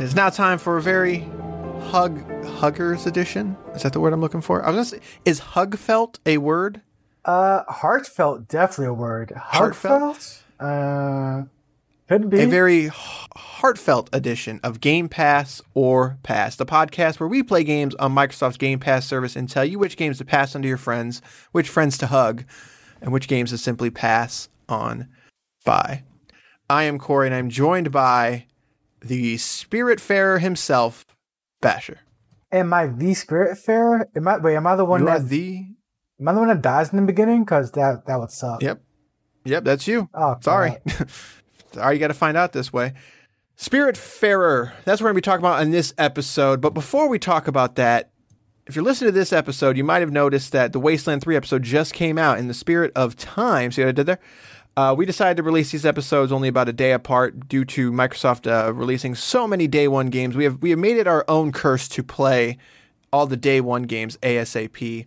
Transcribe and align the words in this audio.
It's 0.00 0.14
now 0.14 0.30
time 0.30 0.56
for 0.56 0.78
a 0.78 0.82
very 0.82 1.28
hug 1.90 2.24
huggers 2.46 3.04
edition. 3.04 3.54
Is 3.74 3.82
that 3.82 3.92
the 3.92 4.00
word 4.00 4.14
I'm 4.14 4.22
looking 4.22 4.40
for? 4.40 4.64
I 4.64 4.70
was 4.70 4.74
gonna 4.74 4.84
say, 5.02 5.06
is 5.26 5.40
hugfelt 5.40 6.20
a 6.24 6.38
word? 6.38 6.80
Uh, 7.26 7.64
heartfelt, 7.68 8.48
definitely 8.48 8.86
a 8.86 8.94
word. 8.94 9.30
Heartfelt? 9.36 10.00
Heartfelt? 10.00 10.42
Uh, 10.58 11.42
could 12.08 12.30
be. 12.30 12.40
A 12.40 12.46
very 12.46 12.86
h- 12.86 12.92
heartfelt 13.36 14.08
edition 14.10 14.58
of 14.62 14.80
Game 14.80 15.10
Pass 15.10 15.60
or 15.74 16.16
Pass, 16.22 16.56
the 16.56 16.64
podcast 16.64 17.20
where 17.20 17.28
we 17.28 17.42
play 17.42 17.62
games 17.62 17.94
on 17.96 18.14
Microsoft's 18.14 18.56
Game 18.56 18.80
Pass 18.80 19.06
service 19.06 19.36
and 19.36 19.50
tell 19.50 19.66
you 19.66 19.78
which 19.78 19.98
games 19.98 20.16
to 20.16 20.24
pass 20.24 20.56
on 20.56 20.62
to 20.62 20.68
your 20.68 20.78
friends, 20.78 21.20
which 21.52 21.68
friends 21.68 21.98
to 21.98 22.06
hug, 22.06 22.44
and 23.02 23.12
which 23.12 23.28
games 23.28 23.50
to 23.50 23.58
simply 23.58 23.90
pass 23.90 24.48
on 24.66 25.08
by. 25.66 26.04
I 26.70 26.84
am 26.84 26.98
Corey, 26.98 27.26
and 27.26 27.34
I'm 27.34 27.50
joined 27.50 27.92
by 27.92 28.46
the 29.00 29.36
Spiritfarer 29.36 30.40
himself, 30.40 31.06
Basher. 31.60 32.00
Am 32.52 32.72
I 32.72 32.86
the 32.86 33.12
Spiritfarer? 33.12 34.04
Am 34.16 34.28
I? 34.28 34.38
Wait, 34.38 34.56
am 34.56 34.66
I 34.66 34.76
the 34.76 34.84
one 34.84 35.02
You 35.02 35.08
are 35.08 35.18
that? 35.18 35.28
the 35.28 35.66
am 36.18 36.28
I 36.28 36.32
the 36.32 36.38
one 36.38 36.48
that 36.48 36.62
dies 36.62 36.90
in 36.92 36.96
the 37.00 37.06
beginning? 37.06 37.44
Because 37.44 37.70
that 37.72 38.06
that 38.06 38.18
would 38.18 38.30
suck. 38.30 38.62
Yep. 38.62 38.82
Yep, 39.44 39.64
that's 39.64 39.86
you. 39.86 40.08
Oh, 40.12 40.36
Sorry. 40.42 40.76
Sorry, 41.72 41.94
you 41.94 42.00
got 42.00 42.08
to 42.08 42.14
find 42.14 42.36
out 42.36 42.52
this 42.52 42.72
way. 42.72 42.92
Spiritfarer. 43.56 44.72
That's 44.84 45.00
what 45.00 45.06
we're 45.06 45.12
going 45.12 45.14
to 45.14 45.18
be 45.18 45.20
talking 45.30 45.44
about 45.44 45.62
in 45.62 45.70
this 45.70 45.94
episode. 45.96 46.60
But 46.60 46.74
before 46.74 47.08
we 47.08 47.18
talk 47.18 47.46
about 47.46 47.76
that, 47.76 48.10
if 48.66 48.74
you're 48.74 48.84
listening 48.84 49.12
to 49.12 49.18
this 49.18 49.32
episode, 49.32 49.76
you 49.76 49.84
might 49.84 50.00
have 50.00 50.10
noticed 50.12 50.52
that 50.52 50.72
the 50.72 50.80
Wasteland 50.80 51.22
3 51.22 51.36
episode 51.36 51.62
just 51.62 51.92
came 51.94 52.18
out 52.18 52.38
in 52.38 52.48
the 52.48 52.54
spirit 52.54 52.92
of 52.94 53.16
time. 53.16 53.70
See 53.72 53.82
what 53.82 53.88
I 53.88 53.92
did 53.92 54.06
there? 54.06 54.18
Uh, 54.76 54.94
we 54.96 55.04
decided 55.04 55.36
to 55.36 55.42
release 55.42 55.72
these 55.72 55.84
episodes 55.84 56.32
only 56.32 56.48
about 56.48 56.68
a 56.68 56.72
day 56.72 56.92
apart 56.92 57.48
due 57.48 57.64
to 57.64 57.90
Microsoft 57.90 58.46
uh, 58.50 58.72
releasing 58.72 59.14
so 59.14 59.46
many 59.46 59.66
day 59.66 59.88
one 59.88 60.06
games. 60.08 60.36
We 60.36 60.44
have 60.44 60.62
we 60.62 60.70
have 60.70 60.78
made 60.78 60.96
it 60.96 61.06
our 61.06 61.24
own 61.28 61.52
curse 61.52 61.88
to 61.88 62.02
play 62.02 62.56
all 63.12 63.26
the 63.26 63.36
day 63.36 63.60
one 63.60 63.82
games 63.82 64.16
ASAP. 64.22 65.06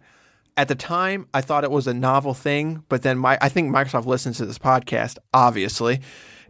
At 0.56 0.68
the 0.68 0.76
time, 0.76 1.28
I 1.34 1.42
thought 1.42 1.64
it 1.64 1.72
was 1.72 1.88
a 1.88 1.94
novel 1.94 2.34
thing, 2.34 2.84
but 2.90 3.02
then 3.02 3.18
my 3.18 3.38
I 3.42 3.50
think 3.50 3.74
Microsoft 3.74 4.06
listens 4.06 4.38
to 4.38 4.46
this 4.46 4.60
podcast, 4.60 5.18
obviously, 5.34 6.02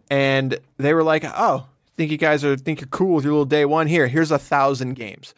and 0.09 0.57
they 0.77 0.93
were 0.93 1.03
like, 1.03 1.23
"Oh, 1.23 1.67
think 1.95 2.11
you 2.11 2.17
guys 2.17 2.43
are 2.43 2.57
think 2.57 2.81
you're 2.81 2.87
cool 2.89 3.15
with 3.15 3.23
your 3.23 3.33
little 3.33 3.45
day 3.45 3.65
one? 3.65 3.87
Here, 3.87 4.07
here's 4.07 4.31
a 4.31 4.39
thousand 4.39 4.95
games." 4.95 5.33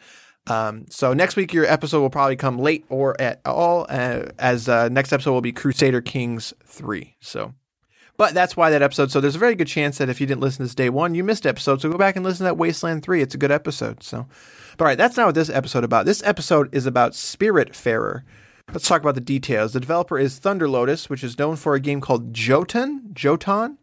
Um, 0.48 0.86
so 0.88 1.12
next 1.12 1.36
week 1.36 1.52
your 1.52 1.66
episode 1.66 2.00
will 2.00 2.10
probably 2.10 2.36
come 2.36 2.58
late 2.58 2.84
or 2.88 3.20
at 3.20 3.40
all, 3.44 3.86
uh, 3.88 4.26
as 4.38 4.68
uh, 4.68 4.88
next 4.88 5.12
episode 5.12 5.32
will 5.32 5.40
be 5.40 5.52
Crusader 5.52 6.00
Kings 6.00 6.54
three. 6.64 7.16
So. 7.20 7.54
But 8.16 8.34
that's 8.34 8.56
why 8.56 8.70
that 8.70 8.82
episode. 8.82 9.10
So 9.10 9.20
there's 9.20 9.36
a 9.36 9.40
very 9.40 9.54
good 9.54 9.66
chance 9.66 9.98
that 9.98 10.08
if 10.08 10.20
you 10.20 10.26
didn't 10.26 10.40
listen 10.40 10.58
to 10.58 10.62
this 10.64 10.74
day 10.74 10.88
one, 10.88 11.14
you 11.14 11.22
missed 11.22 11.46
episode. 11.46 11.80
So 11.80 11.90
go 11.90 11.98
back 11.98 12.16
and 12.16 12.24
listen 12.24 12.38
to 12.38 12.44
that 12.44 12.56
Wasteland 12.56 13.02
3. 13.02 13.20
It's 13.20 13.34
a 13.34 13.38
good 13.38 13.50
episode. 13.50 14.02
So, 14.02 14.26
but 14.76 14.84
all 14.84 14.88
right, 14.88 14.98
that's 14.98 15.16
not 15.16 15.26
what 15.26 15.34
this 15.34 15.50
episode 15.50 15.84
about. 15.84 16.06
This 16.06 16.22
episode 16.24 16.74
is 16.74 16.86
about 16.86 17.12
Spiritfarer. 17.12 18.22
Let's 18.72 18.88
talk 18.88 19.02
about 19.02 19.14
the 19.14 19.20
details. 19.20 19.74
The 19.74 19.80
developer 19.80 20.18
is 20.18 20.38
Thunder 20.38 20.68
Lotus, 20.68 21.08
which 21.08 21.22
is 21.22 21.38
known 21.38 21.56
for 21.56 21.74
a 21.74 21.80
game 21.80 22.00
called 22.00 22.34
Jotun. 22.34 23.10
Jotun. 23.12 23.78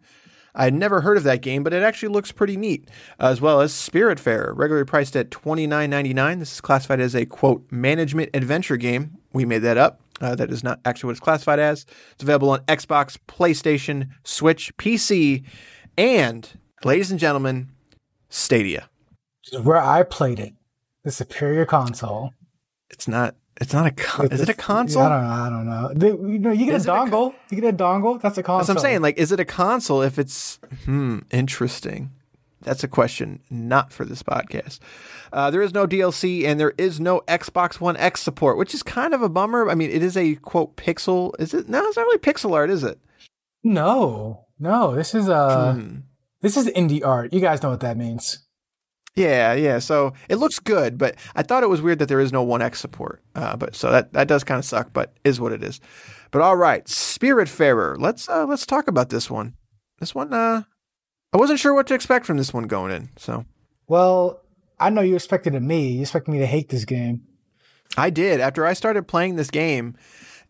I 0.55 0.65
had 0.65 0.73
never 0.73 1.01
heard 1.01 1.17
of 1.17 1.23
that 1.23 1.41
game, 1.41 1.63
but 1.63 1.73
it 1.73 1.81
actually 1.81 2.09
looks 2.09 2.31
pretty 2.31 2.57
neat, 2.57 2.88
as 3.19 3.41
well 3.41 3.59
as 3.59 3.73
Spiritfarer, 3.73 4.53
regularly 4.55 4.85
priced 4.85 5.15
at 5.15 5.31
$29.99. 5.31 6.39
This 6.39 6.53
is 6.53 6.61
classified 6.61 7.00
as 7.00 7.15
a 7.15 7.25
quote 7.25 7.65
management 7.71 8.29
adventure 8.35 8.77
game. 8.77 9.17
We 9.31 9.45
made 9.45 9.59
that 9.59 9.77
up. 9.77 10.02
Uh, 10.23 10.35
that 10.35 10.50
is 10.51 10.63
not 10.63 10.79
actually 10.85 11.07
what 11.07 11.11
it's 11.11 11.19
classified 11.19 11.59
as. 11.59 11.85
It's 12.13 12.23
available 12.23 12.50
on 12.51 12.59
Xbox, 12.61 13.17
PlayStation, 13.28 14.07
Switch, 14.23 14.73
PC, 14.78 15.44
and, 15.97 16.50
ladies 16.85 17.11
and 17.11 17.19
gentlemen, 17.19 17.69
Stadia. 18.29 18.89
Is 19.51 19.59
where 19.59 19.78
I 19.78 20.03
played 20.03 20.39
it. 20.39 20.53
The 21.03 21.12
superior 21.12 21.66
console. 21.66 22.31
It's 22.89 23.06
not. 23.06 23.35
It's 23.59 23.73
not 23.73 23.85
a. 23.85 23.91
Con- 23.91 24.31
is 24.31 24.39
it 24.39 24.47
a 24.47 24.53
console? 24.53 25.03
I 25.03 25.09
don't 25.09 25.23
know. 25.23 25.29
I 25.29 25.50
don't 25.50 25.66
know. 25.66 25.94
The- 25.94 26.31
you 26.31 26.39
know, 26.39 26.51
you 26.51 26.67
get 26.67 26.75
Is 26.75 26.88
a 26.88 26.94
it 26.94 26.95
a 26.95 27.00
dongle. 27.00 27.35
you 27.51 27.59
get 27.59 27.73
a 27.73 27.78
dongle. 27.78 28.22
That's 28.22 28.38
a 28.38 28.44
console. 28.44 28.59
That's 28.59 28.69
what 28.69 28.78
I'm 28.78 28.81
saying. 28.81 29.01
Like, 29.01 29.17
is 29.17 29.33
it 29.33 29.41
a 29.41 29.45
console? 29.45 30.01
If 30.01 30.17
it's 30.17 30.57
hmm, 30.85 31.19
interesting. 31.31 32.12
That's 32.63 32.84
a 32.84 32.88
question 32.88 33.41
not 33.50 33.91
for 33.91 34.06
this 34.06 34.24
podcast. 34.24 34.79
Uh, 35.31 35.51
there 35.51 35.62
is 35.62 35.74
no 35.74 35.85
DLC 35.85 36.46
and 36.46 36.59
there 36.59 36.74
is 36.78 37.00
no 37.00 37.22
Xbox 37.28 37.79
One 37.79 37.97
X 37.97 38.22
support, 38.22 38.57
which 38.57 38.74
is 38.74 38.84
kind 38.84 39.13
of 39.13 39.22
a 39.22 39.29
bummer. 39.29 39.69
I 39.69 39.75
mean, 39.75 39.90
it 39.91 40.01
is 40.03 40.16
a 40.18 40.35
quote 40.35 40.75
pixel. 40.78 41.31
Is 41.40 41.53
it? 41.53 41.68
No, 41.69 41.85
it's 41.85 41.97
not 41.97 42.03
really 42.03 42.18
pixel 42.19 42.53
art, 42.53 42.69
is 42.69 42.84
it? 42.84 43.00
No, 43.63 44.46
no. 44.59 44.96
This 44.96 45.13
is 45.16 45.29
uh, 45.29 45.74
Hmm. 45.74 45.96
this 46.41 46.57
is 46.57 46.68
indie 46.68 47.06
art. 47.06 47.34
You 47.34 47.40
guys 47.41 47.62
know 47.63 47.69
what 47.69 47.81
that 47.81 47.97
means. 47.97 48.40
Yeah, 49.16 49.53
yeah. 49.53 49.78
So 49.80 50.13
it 50.28 50.38
looks 50.38 50.57
good, 50.59 50.97
but 50.97 51.16
I 51.35 51.44
thought 51.44 51.62
it 51.63 51.69
was 51.69 51.81
weird 51.81 52.00
that 52.00 52.07
there 52.09 52.19
is 52.19 52.34
no 52.34 52.41
One 52.44 52.62
X 52.63 52.80
support. 52.80 53.22
Uh, 53.35 53.56
but 53.56 53.75
so 53.75 53.91
that 53.91 54.13
that 54.13 54.28
does 54.28 54.44
kind 54.44 54.57
of 54.59 54.66
suck, 54.66 54.91
but 54.94 55.13
is 55.24 55.40
what 55.40 55.51
it 55.51 55.63
is. 55.63 55.80
But 56.31 56.41
all 56.41 56.56
right, 56.56 56.84
Spiritfarer. 56.85 57.97
Let's 58.00 58.28
uh, 58.28 58.45
let's 58.45 58.66
talk 58.66 58.88
about 58.88 59.09
this 59.09 59.30
one. 59.30 59.53
This 60.00 60.16
one, 60.16 60.34
uh, 60.34 60.63
I 61.33 61.38
wasn't 61.38 61.59
sure 61.59 61.73
what 61.73 61.88
to 61.88 61.95
expect 61.95 62.25
from 62.25 62.38
this 62.38 62.53
one 62.53 62.66
going 62.66 62.91
in. 62.91 63.09
So 63.17 63.45
Well, 63.88 64.41
I 64.79 64.89
know 64.89 65.01
you 65.01 65.16
expected 65.16 65.55
of 65.55 65.63
me. 65.63 65.94
You 65.94 66.01
expected 66.01 66.31
me 66.31 66.39
to 66.39 66.45
hate 66.45 66.69
this 66.69 66.85
game. 66.85 67.23
I 67.97 68.09
did 68.09 68.39
after 68.39 68.66
I 68.66 68.73
started 68.73 69.07
playing 69.07 69.35
this 69.35 69.49
game, 69.49 69.95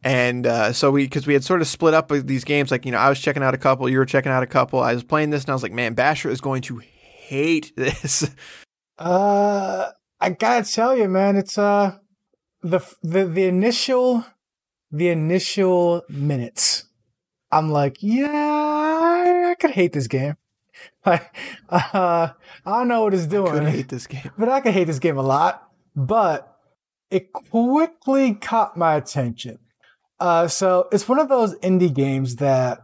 and 0.04 0.48
uh, 0.48 0.74
so 0.74 0.92
we 0.92 1.06
because 1.06 1.28
we 1.28 1.34
had 1.34 1.44
sort 1.44 1.62
of 1.62 1.68
split 1.68 1.94
up 1.94 2.10
these 2.10 2.44
games. 2.44 2.72
Like 2.72 2.86
you 2.86 2.92
know, 2.92 2.98
I 2.98 3.10
was 3.10 3.20
checking 3.20 3.44
out 3.44 3.54
a 3.54 3.58
couple, 3.58 3.90
you 3.90 3.98
were 3.98 4.06
checking 4.06 4.32
out 4.32 4.44
a 4.44 4.48
couple. 4.48 4.80
I 4.80 4.94
was 4.94 5.04
playing 5.04 5.30
this, 5.30 5.44
and 5.44 5.50
I 5.50 5.54
was 5.54 5.64
like, 5.64 5.72
man, 5.72 5.94
Basher 5.94 6.30
is 6.30 6.42
going 6.42 6.62
to 6.64 6.80
hate 6.80 7.74
this. 7.76 8.30
Uh, 9.00 9.90
I 10.22 10.30
gotta 10.30 10.72
tell 10.72 10.96
you, 10.96 11.10
man, 11.10 11.36
it's 11.36 11.58
uh, 11.58 11.98
the 12.62 12.80
the 13.02 13.26
the 13.26 13.46
initial, 13.46 14.24
the 14.92 15.10
initial 15.10 16.04
minutes. 16.08 16.86
I'm 17.52 17.72
like, 17.72 17.98
yeah, 18.02 18.30
I, 18.30 19.50
I 19.50 19.56
could 19.56 19.72
hate 19.72 19.94
this 19.94 20.08
game. 20.08 20.36
Like, 21.06 21.36
uh, 21.70 22.30
I 22.66 22.72
don't 22.72 22.88
know 22.88 23.04
what 23.04 23.14
it's 23.14 23.26
doing. 23.26 23.66
I 23.66 23.70
hate 23.70 23.90
this 23.90 24.08
game. 24.08 24.32
but 24.38 24.50
I 24.50 24.62
could 24.62 24.74
hate 24.74 24.86
this 24.86 25.00
game 25.00 25.18
a 25.18 25.22
lot. 25.22 25.70
But 25.96 26.58
it 27.12 27.32
quickly 27.34 28.34
caught 28.36 28.78
my 28.78 28.96
attention. 28.96 29.60
Uh, 30.20 30.48
so 30.48 30.88
it's 30.92 31.08
one 31.08 31.20
of 31.20 31.30
those 31.30 31.56
indie 31.60 31.94
games 31.94 32.38
that 32.38 32.80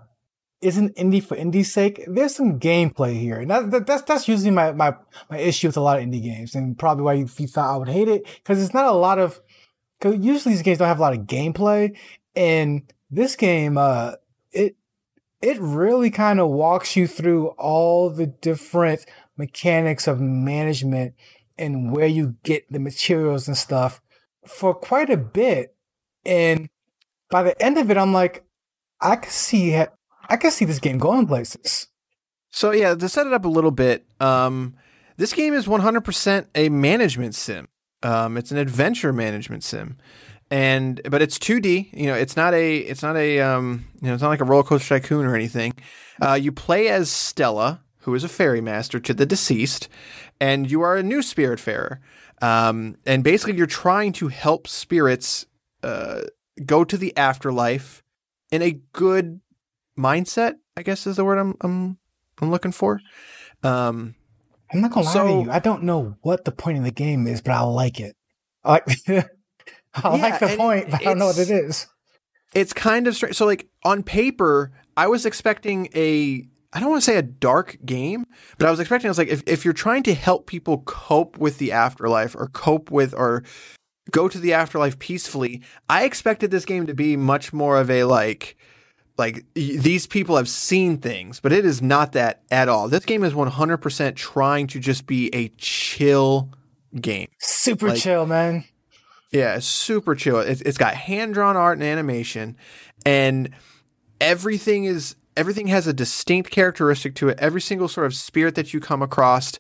isn't 0.62 0.96
indie 0.96 1.24
for 1.24 1.36
indie's 1.38 1.72
sake. 1.72 2.04
There's 2.08 2.36
some 2.36 2.60
gameplay 2.60 3.20
here, 3.20 3.40
and 3.40 3.50
that, 3.50 3.72
that, 3.72 3.88
that's 3.88 4.02
that's 4.04 4.28
usually 4.28 4.52
my, 4.52 4.72
my 4.74 4.94
my 5.30 5.38
issue 5.38 5.68
with 5.68 5.78
a 5.78 5.82
lot 5.82 5.98
of 5.98 6.04
indie 6.04 6.22
games, 6.22 6.54
and 6.56 6.78
probably 6.78 7.04
why 7.04 7.14
you, 7.14 7.30
you 7.38 7.48
thought 7.48 7.74
I 7.74 7.78
would 7.78 7.88
hate 7.88 8.10
it 8.10 8.26
because 8.26 8.62
it's 8.62 8.74
not 8.74 8.86
a 8.86 8.92
lot 8.92 9.20
of. 9.20 9.40
Because 10.00 10.20
usually 10.20 10.54
these 10.54 10.62
games 10.62 10.78
don't 10.78 10.88
have 10.88 11.00
a 11.00 11.02
lot 11.02 11.14
of 11.14 11.22
gameplay, 11.22 11.98
and 12.36 12.92
this 13.10 13.36
game, 13.36 13.78
uh, 13.78 14.14
it 14.52 14.76
it 15.42 15.60
really 15.60 16.10
kind 16.10 16.40
of 16.40 16.50
walks 16.50 16.96
you 16.96 17.08
through 17.08 17.48
all 17.58 18.10
the 18.10 18.28
different 18.28 19.06
mechanics 19.38 20.08
of 20.08 20.20
management 20.20 21.14
and 21.58 21.92
where 21.92 22.08
you 22.08 22.36
get 22.44 22.72
the 22.72 22.80
materials 22.80 23.48
and 23.48 23.58
stuff 23.58 24.02
for 24.46 24.74
quite 24.74 25.10
a 25.10 25.18
bit. 25.18 25.76
And 26.26 26.70
by 27.30 27.44
the 27.44 27.62
end 27.62 27.78
of 27.78 27.90
it, 27.90 27.98
I'm 27.98 28.14
like, 28.14 28.44
I 29.02 29.16
can 29.16 29.32
see. 29.32 29.76
I 29.76 30.38
can 30.38 30.52
see 30.52 30.66
this 30.66 30.80
game 30.80 30.98
going 30.98 31.28
places. 31.28 31.88
So 32.52 32.72
yeah, 32.72 32.96
to 32.96 33.10
set 33.10 33.28
it 33.28 33.34
up 33.34 33.46
a 33.46 33.50
little 33.50 33.72
bit, 33.72 34.06
um, 34.20 34.76
this 35.18 35.34
game 35.34 35.54
is 35.54 35.68
100% 35.68 36.48
a 36.56 36.70
management 36.70 37.36
sim. 37.36 37.68
Um, 38.02 38.38
it's 38.38 38.52
an 38.52 38.58
adventure 38.58 39.12
management 39.12 39.64
sim, 39.64 39.98
and 40.52 41.02
but 41.10 41.22
it's 41.22 41.38
2D. 41.38 41.94
You 41.94 42.08
know, 42.08 42.16
it's 42.16 42.36
not 42.36 42.54
a 42.54 42.78
it's 42.78 43.04
not 43.04 43.16
a 43.16 43.40
um, 43.40 43.86
you 44.02 44.08
know 44.08 44.14
it's 44.14 44.24
not 44.24 44.30
like 44.30 44.42
a 44.42 44.46
roller 44.46 44.64
coaster 44.64 45.00
tycoon 45.00 45.26
or 45.26 45.36
anything. 45.36 45.74
Uh, 46.22 46.34
you 46.34 46.52
play 46.52 46.90
as 46.90 47.12
Stella, 47.12 47.82
who 48.00 48.16
is 48.16 48.24
a 48.24 48.30
ferry 48.30 48.62
master 48.62 49.00
to 49.00 49.14
the 49.14 49.26
deceased, 49.26 49.90
and 50.40 50.70
you 50.70 50.82
are 50.82 50.98
a 50.98 51.04
new 51.04 51.20
spiritfarer. 51.20 52.00
Um, 52.42 52.98
and 53.06 53.24
basically, 53.24 53.58
you're 53.58 53.68
trying 53.68 54.14
to 54.14 54.30
help 54.30 54.68
spirits 54.68 55.46
uh, 55.84 56.22
go 56.66 56.84
to 56.84 56.98
the 56.98 57.16
afterlife 57.18 58.04
in 58.52 58.62
a 58.62 58.80
good 58.94 59.42
mindset. 59.98 60.56
I 60.76 60.84
guess 60.84 61.06
is 61.06 61.18
the 61.18 61.26
word 61.26 61.38
I'm 61.38 61.56
I'm 61.62 61.98
I'm 62.42 62.52
looking 62.52 62.72
for. 62.72 63.02
Um, 63.64 64.16
I'm 64.72 64.82
not 64.82 64.92
gonna 64.92 65.06
lie 65.06 65.14
to 65.14 65.44
you. 65.46 65.52
I 65.52 65.60
don't 65.60 65.84
know 65.84 66.16
what 66.22 66.46
the 66.46 66.52
point 66.52 66.78
of 66.78 66.84
the 66.84 66.92
game 66.92 67.28
is, 67.28 67.42
but 67.42 67.52
I 67.52 67.62
like 67.62 68.00
it. 68.00 68.16
I 68.64 68.72
like, 68.72 68.86
I 70.04 70.16
Yeah, 70.16 70.22
like 70.22 70.40
the 70.40 70.56
point, 70.58 70.92
but 70.92 71.02
I 71.02 71.04
don't 71.04 71.18
know 71.20 71.28
what 71.28 71.38
it 71.38 71.50
is. 71.50 71.88
it's 72.54 72.74
kind 72.74 73.08
of 73.08 73.16
strange. 73.16 73.36
So, 73.36 73.46
like 73.46 73.68
on 73.84 74.04
paper, 74.04 74.72
I 74.98 75.08
was 75.08 75.26
expecting 75.26 75.90
a 75.96 76.46
I 76.72 76.80
don't 76.80 76.90
want 76.92 77.02
to 77.04 77.12
say 77.12 77.18
a 77.18 77.24
dark 77.24 77.78
game, 77.86 78.26
but 78.60 78.68
I 78.68 78.72
was 78.72 78.80
expecting 78.80 79.08
I 79.08 79.12
was 79.12 79.18
like 79.18 79.28
if 79.30 79.42
if 79.48 79.66
you're 79.66 79.74
trying 79.74 80.04
to 80.04 80.14
help 80.14 80.46
people 80.48 80.80
cope 80.86 81.38
with 81.38 81.58
the 81.58 81.72
afterlife 81.72 82.36
or 82.36 82.48
cope 82.48 82.92
with 82.92 83.14
or 83.14 83.44
go 84.12 84.28
to 84.28 84.38
the 84.40 84.54
afterlife 84.54 85.00
peacefully, 85.00 85.62
I 85.90 86.04
expected 86.06 86.52
this 86.52 86.66
game 86.66 86.86
to 86.88 86.94
be 86.94 87.16
much 87.18 87.54
more 87.54 87.78
of 87.80 87.90
a 87.90 88.04
like 88.04 88.56
like 89.18 89.44
these 89.54 90.08
people 90.08 90.38
have 90.38 90.48
seen 90.48 90.98
things, 90.98 91.40
but 91.40 91.52
it 91.52 91.66
is 91.66 91.82
not 91.82 92.14
that 92.14 92.42
at 92.52 92.70
all. 92.70 92.88
This 92.88 93.04
game 93.04 93.24
is 93.24 93.34
100% 93.34 94.16
trying 94.16 94.68
to 94.68 94.80
just 94.80 95.06
be 95.08 95.30
a 95.36 95.50
chill 95.58 96.50
game. 97.02 97.28
Super 97.40 97.90
Like- 97.90 98.00
chill, 98.00 98.26
man. 98.26 98.64
Yeah, 99.32 99.56
it's 99.56 99.66
super 99.68 100.16
chill. 100.16 100.40
It's, 100.40 100.62
it's 100.62 100.78
got 100.78 100.96
hand 100.96 101.36
drawn 101.36 101.56
art 101.56 101.78
and 101.78 101.84
animation, 101.84 102.58
and 103.06 103.52
everything 104.20 104.86
is 104.86 105.16
everything 105.38 105.68
has 105.68 105.88
a 105.88 105.94
distinct 105.94 106.52
characteristic 106.52 107.16
to 107.16 107.30
it. 107.30 107.40
Every 107.40 107.62
single 107.62 107.88
sort 107.88 108.08
of 108.08 108.16
spirit 108.16 108.56
that 108.56 108.74
you 108.74 108.80
come 108.80 109.02
across, 109.02 109.54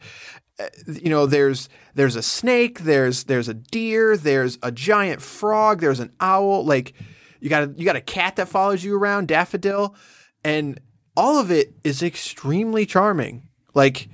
uh, 0.60 0.68
you 0.88 1.10
know, 1.10 1.25
there's 1.25 1.69
there's 1.94 2.16
a 2.16 2.24
snake, 2.24 2.80
there's 2.80 3.25
there's 3.25 3.48
a 3.48 3.54
deer, 3.54 4.18
there's 4.18 4.57
a 4.63 4.71
giant 4.71 5.21
frog, 5.21 5.81
there's 5.81 6.00
an 6.00 6.12
owl. 6.19 6.65
Like 6.65 6.94
you 7.39 7.50
got 7.50 7.63
a, 7.63 7.74
you 7.77 7.86
got 7.86 7.95
a 7.95 8.01
cat 8.01 8.36
that 8.38 8.50
follows 8.50 8.83
you 8.83 8.95
around, 8.95 9.27
daffodil, 9.27 9.95
and 10.44 10.80
all 11.15 11.38
of 11.38 11.51
it 11.51 11.75
is 11.83 12.01
extremely 12.01 12.86
charming. 12.86 13.48
Like 13.74 14.10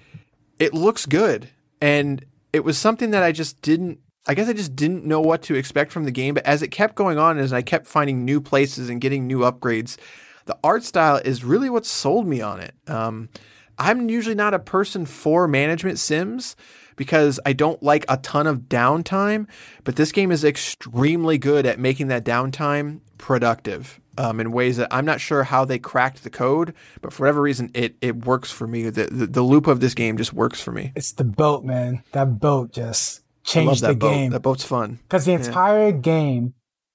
it 0.59 0.73
looks 0.73 1.05
good, 1.05 1.49
and 1.81 2.25
it 2.53 2.63
was 2.63 2.77
something 2.77 3.11
that 3.11 3.23
I 3.23 3.31
just 3.31 3.61
didn't. 3.61 3.99
I 4.27 4.33
guess 4.33 4.47
I 4.47 4.53
just 4.53 4.75
didn't 4.75 5.05
know 5.05 5.21
what 5.21 5.43
to 5.43 5.55
expect 5.55 5.91
from 5.91 6.05
the 6.05 6.11
game, 6.11 6.33
but 6.33 6.45
as 6.45 6.61
it 6.61 6.69
kept 6.69 6.95
going 6.95 7.17
on, 7.17 7.37
as 7.37 7.53
I 7.53 7.61
kept 7.61 7.85
finding 7.85 8.25
new 8.25 8.41
places 8.41 8.89
and 8.89 8.99
getting 8.99 9.27
new 9.27 9.39
upgrades, 9.39 9.97
the 10.45 10.57
art 10.63 10.83
style 10.83 11.17
is 11.17 11.43
really 11.43 11.69
what 11.69 11.85
sold 11.85 12.27
me 12.27 12.41
on 12.41 12.59
it. 12.59 12.73
Um, 12.87 13.29
I'm 13.77 14.09
usually 14.09 14.35
not 14.35 14.53
a 14.53 14.59
person 14.59 15.05
for 15.05 15.47
management 15.47 15.99
sims 15.99 16.55
because 16.95 17.39
I 17.45 17.53
don't 17.53 17.81
like 17.83 18.05
a 18.07 18.17
ton 18.17 18.47
of 18.47 18.61
downtime, 18.61 19.47
but 19.83 19.95
this 19.95 20.11
game 20.11 20.31
is 20.31 20.43
extremely 20.43 21.37
good 21.37 21.65
at 21.65 21.77
making 21.77 22.07
that 22.07 22.23
downtime 22.23 23.01
productive 23.17 23.99
um, 24.17 24.39
in 24.39 24.51
ways 24.51 24.77
that 24.77 24.87
I'm 24.91 25.05
not 25.05 25.19
sure 25.19 25.43
how 25.43 25.65
they 25.65 25.77
cracked 25.77 26.23
the 26.23 26.29
code, 26.29 26.73
but 27.01 27.11
for 27.11 27.23
whatever 27.23 27.41
reason, 27.41 27.69
it 27.73 27.97
it 28.01 28.25
works 28.25 28.51
for 28.51 28.65
me. 28.65 28.89
The, 28.89 29.05
the, 29.07 29.27
the 29.27 29.41
loop 29.41 29.67
of 29.67 29.81
this 29.81 29.93
game 29.93 30.17
just 30.17 30.33
works 30.33 30.61
for 30.61 30.71
me. 30.71 30.93
It's 30.95 31.11
the 31.11 31.25
boat, 31.25 31.65
man. 31.65 32.03
That 32.13 32.39
boat 32.39 32.71
just 32.71 33.24
changed 33.45 33.83
the 33.83 33.93
boat. 33.93 34.11
game. 34.11 34.31
That 34.31 34.41
boat's 34.41 34.63
fun. 34.63 34.99
Because 35.03 35.25
the 35.25 35.33
entire 35.33 35.91
game, 35.91 36.53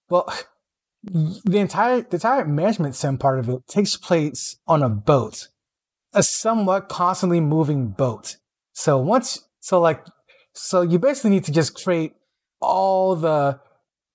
well, 0.08 0.32
the 1.02 1.58
entire 1.58 2.02
the 2.02 2.17
entire 2.17 2.44
management 2.44 2.94
sim 2.94 3.17
part 3.17 3.38
of 3.38 3.49
it 3.49 3.67
takes 3.67 3.97
place 3.97 4.56
on 4.67 4.82
a 4.82 4.88
boat, 4.88 5.49
a 6.12 6.23
somewhat 6.23 6.88
constantly 6.88 7.41
moving 7.41 7.88
boat. 7.88 8.37
So 8.73 8.99
once, 8.99 9.49
so 9.61 9.81
like, 9.81 10.05
so 10.52 10.82
you 10.82 10.99
basically 10.99 11.31
need 11.31 11.44
to 11.44 11.52
just 11.52 11.82
create 11.82 12.12
all 12.61 13.17
the 13.17 13.61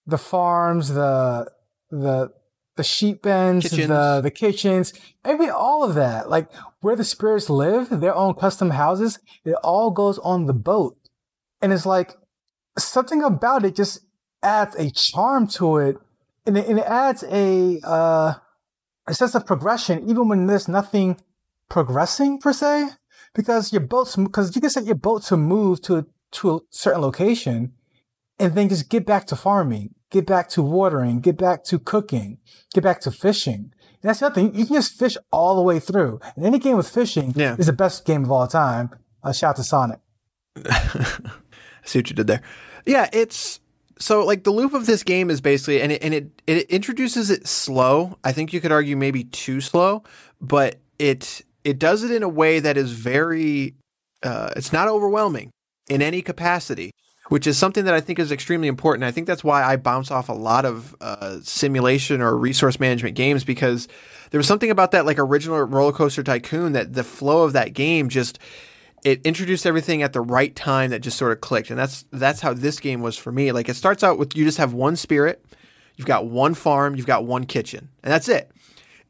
the 0.05 0.17
farms, 0.17 0.89
the 0.89 1.51
the 1.89 2.31
the 2.75 2.83
sheep 2.83 3.23
pens, 3.23 3.63
Kitchens. 3.63 3.87
the 3.87 4.21
the 4.21 4.31
kitchens, 4.31 4.93
maybe 5.23 5.47
all 5.49 5.83
of 5.83 5.95
that, 5.95 6.29
like 6.29 6.51
where 6.81 6.95
the 6.95 7.03
spirits 7.03 7.49
live, 7.49 7.89
their 7.89 8.13
own 8.13 8.35
custom 8.35 8.71
houses. 8.71 9.17
It 9.43 9.55
all 9.63 9.91
goes 9.91 10.19
on 10.19 10.45
the 10.45 10.53
boat, 10.53 10.97
and 11.61 11.73
it's 11.73 11.85
like 11.85 12.15
something 12.77 13.23
about 13.23 13.63
it 13.65 13.75
just 13.75 13.99
adds 14.43 14.75
a 14.75 14.89
charm 14.91 15.47
to 15.47 15.77
it 15.77 15.97
and 16.45 16.57
it, 16.57 16.67
and 16.67 16.79
it 16.79 16.85
adds 16.85 17.23
a 17.31 17.79
uh 17.83 18.33
a 19.07 19.13
sense 19.13 19.35
of 19.35 19.45
progression 19.45 20.07
even 20.09 20.27
when 20.27 20.47
there's 20.47 20.67
nothing 20.67 21.17
progressing 21.69 22.39
per 22.39 22.53
se 22.53 22.89
because 23.33 23.71
your 23.71 23.81
boat's 23.81 24.15
because 24.15 24.55
you 24.55 24.61
can 24.61 24.69
set 24.69 24.85
your 24.85 24.95
boat 24.95 25.23
to 25.23 25.37
move 25.37 25.81
to 25.81 26.05
to 26.31 26.55
a 26.55 26.59
certain 26.69 27.01
location 27.01 27.73
and 28.39 28.53
then 28.55 28.67
just 28.69 28.89
get 28.89 29.05
back 29.05 29.25
to 29.25 29.35
farming 29.35 29.93
get 30.11 30.25
back 30.27 30.49
to 30.49 30.61
watering 30.61 31.19
get 31.21 31.37
back 31.37 31.63
to 31.63 31.79
cooking 31.79 32.37
get 32.73 32.83
back 32.83 32.99
to 32.99 33.09
fishing 33.09 33.71
and 34.01 34.09
that's 34.09 34.19
the 34.19 34.25
other 34.27 34.35
thing 34.35 34.53
you 34.53 34.65
can 34.65 34.75
just 34.75 34.97
fish 34.99 35.17
all 35.31 35.55
the 35.55 35.61
way 35.61 35.79
through 35.79 36.19
and 36.35 36.45
any 36.45 36.59
game 36.59 36.77
with 36.77 36.89
fishing 36.89 37.33
Yeah. 37.35 37.55
is 37.57 37.65
the 37.67 37.73
best 37.73 38.05
game 38.05 38.23
of 38.23 38.31
all 38.31 38.47
time 38.47 38.89
uh, 39.23 39.31
shout 39.33 39.51
out 39.51 39.55
to 39.55 39.63
sonic 39.63 39.99
I 40.65 41.87
see 41.87 41.99
what 41.99 42.09
you 42.09 42.15
did 42.15 42.27
there. 42.27 42.41
Yeah, 42.85 43.09
it's 43.11 43.59
so 43.97 44.25
like 44.25 44.43
the 44.43 44.51
loop 44.51 44.73
of 44.73 44.85
this 44.85 45.03
game 45.03 45.29
is 45.29 45.41
basically 45.41 45.81
and 45.81 45.91
it 45.91 46.03
and 46.03 46.13
it 46.13 46.41
it 46.47 46.69
introduces 46.69 47.29
it 47.29 47.47
slow. 47.47 48.17
I 48.23 48.31
think 48.31 48.53
you 48.53 48.61
could 48.61 48.71
argue 48.71 48.97
maybe 48.97 49.23
too 49.25 49.61
slow, 49.61 50.03
but 50.41 50.77
it 50.99 51.41
it 51.63 51.79
does 51.79 52.03
it 52.03 52.11
in 52.11 52.23
a 52.23 52.29
way 52.29 52.59
that 52.59 52.77
is 52.77 52.91
very 52.91 53.73
uh, 54.23 54.51
it's 54.55 54.73
not 54.73 54.87
overwhelming 54.87 55.51
in 55.89 56.01
any 56.01 56.21
capacity, 56.21 56.91
which 57.29 57.47
is 57.47 57.57
something 57.57 57.85
that 57.85 57.93
I 57.93 58.01
think 58.01 58.19
is 58.19 58.31
extremely 58.31 58.67
important. 58.67 59.03
I 59.03 59.11
think 59.11 59.27
that's 59.27 59.43
why 59.43 59.63
I 59.63 59.75
bounce 59.77 60.11
off 60.11 60.29
a 60.29 60.33
lot 60.33 60.65
of 60.65 60.95
uh, 60.99 61.39
simulation 61.41 62.21
or 62.21 62.37
resource 62.37 62.79
management 62.79 63.15
games 63.15 63.43
because 63.43 63.87
there 64.31 64.39
was 64.39 64.47
something 64.47 64.71
about 64.71 64.91
that 64.91 65.05
like 65.05 65.19
original 65.19 65.61
roller 65.63 65.93
coaster 65.93 66.23
tycoon 66.23 66.73
that 66.73 66.93
the 66.93 67.03
flow 67.03 67.43
of 67.43 67.53
that 67.53 67.73
game 67.73 68.09
just 68.09 68.39
it 69.05 69.21
introduced 69.23 69.67
everything 69.67 70.01
at 70.01 70.13
the 70.13 70.19
right 70.19 70.53
time 70.55 70.89
that 70.89 70.99
just 70.99 71.17
sort 71.17 71.31
of 71.31 71.39
clicked. 71.39 71.69
And 71.69 71.79
that's 71.79 72.05
that's 72.11 72.41
how 72.41 72.53
this 72.53 72.79
game 72.79 73.01
was 73.01 73.15
for 73.15 73.31
me. 73.31 73.51
Like 73.51 73.69
it 73.69 73.75
starts 73.75 74.03
out 74.03 74.17
with 74.17 74.35
you 74.35 74.43
just 74.43 74.57
have 74.57 74.73
one 74.73 74.97
spirit 74.97 75.45
you've 75.95 76.07
got 76.07 76.25
one 76.25 76.53
farm 76.53 76.95
you've 76.95 77.05
got 77.05 77.23
one 77.23 77.45
kitchen 77.45 77.87
and 78.03 78.11
that's 78.11 78.27
it. 78.27 78.51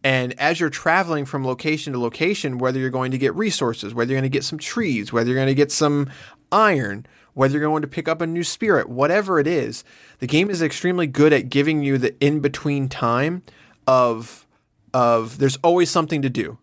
And 0.03 0.39
as 0.39 0.59
you're 0.59 0.69
traveling 0.69 1.25
from 1.25 1.43
location 1.43 1.93
to 1.93 1.99
location 1.99 2.57
whether 2.57 2.77
you're 2.77 2.89
going 2.89 3.11
to 3.11 3.17
get 3.17 3.33
resources 3.35 3.93
whether 3.93 4.11
you're 4.11 4.19
going 4.21 4.29
to 4.29 4.37
get 4.37 4.43
some 4.43 4.59
trees 4.59 5.13
whether 5.13 5.29
you're 5.29 5.37
going 5.37 5.47
to 5.47 5.55
get 5.55 5.71
some 5.71 6.09
iron 6.51 7.05
whether 7.33 7.57
you're 7.57 7.67
going 7.67 7.81
to 7.81 7.87
pick 7.87 8.09
up 8.09 8.19
a 8.19 8.27
new 8.27 8.43
spirit 8.43 8.89
whatever 8.89 9.39
it 9.39 9.47
is 9.47 9.85
the 10.19 10.27
game 10.27 10.49
is 10.49 10.61
extremely 10.61 11.07
good 11.07 11.31
at 11.31 11.49
giving 11.49 11.81
you 11.81 11.97
the 11.97 12.13
in 12.23 12.41
between 12.41 12.89
time 12.89 13.41
of 13.87 14.45
of 14.93 15.37
there's 15.37 15.57
always 15.63 15.89
something 15.89 16.21
to 16.21 16.29
do 16.29 16.57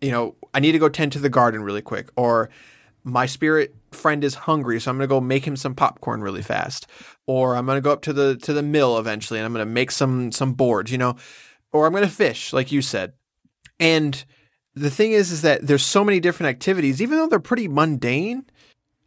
you 0.00 0.10
know, 0.10 0.34
I 0.54 0.60
need 0.60 0.72
to 0.72 0.78
go 0.78 0.88
tend 0.88 1.12
to 1.12 1.18
the 1.18 1.28
garden 1.28 1.62
really 1.62 1.82
quick, 1.82 2.10
or 2.16 2.50
my 3.04 3.26
spirit 3.26 3.74
friend 3.92 4.24
is 4.24 4.34
hungry, 4.34 4.80
so 4.80 4.90
I'm 4.90 4.96
gonna 4.96 5.06
go 5.06 5.20
make 5.20 5.46
him 5.46 5.56
some 5.56 5.74
popcorn 5.74 6.20
really 6.22 6.42
fast, 6.42 6.86
or 7.26 7.56
I'm 7.56 7.66
gonna 7.66 7.80
go 7.80 7.92
up 7.92 8.02
to 8.02 8.12
the 8.12 8.36
to 8.36 8.52
the 8.52 8.62
mill 8.62 8.98
eventually, 8.98 9.38
and 9.38 9.46
I'm 9.46 9.52
gonna 9.52 9.64
make 9.64 9.90
some 9.90 10.32
some 10.32 10.52
boards, 10.54 10.90
you 10.90 10.98
know, 10.98 11.16
or 11.72 11.86
I'm 11.86 11.92
gonna 11.92 12.08
fish, 12.08 12.52
like 12.52 12.72
you 12.72 12.82
said. 12.82 13.12
And 13.78 14.24
the 14.74 14.90
thing 14.90 15.12
is, 15.12 15.32
is 15.32 15.42
that 15.42 15.66
there's 15.66 15.84
so 15.84 16.04
many 16.04 16.20
different 16.20 16.50
activities, 16.50 17.00
even 17.00 17.18
though 17.18 17.28
they're 17.28 17.38
pretty 17.40 17.68
mundane. 17.68 18.44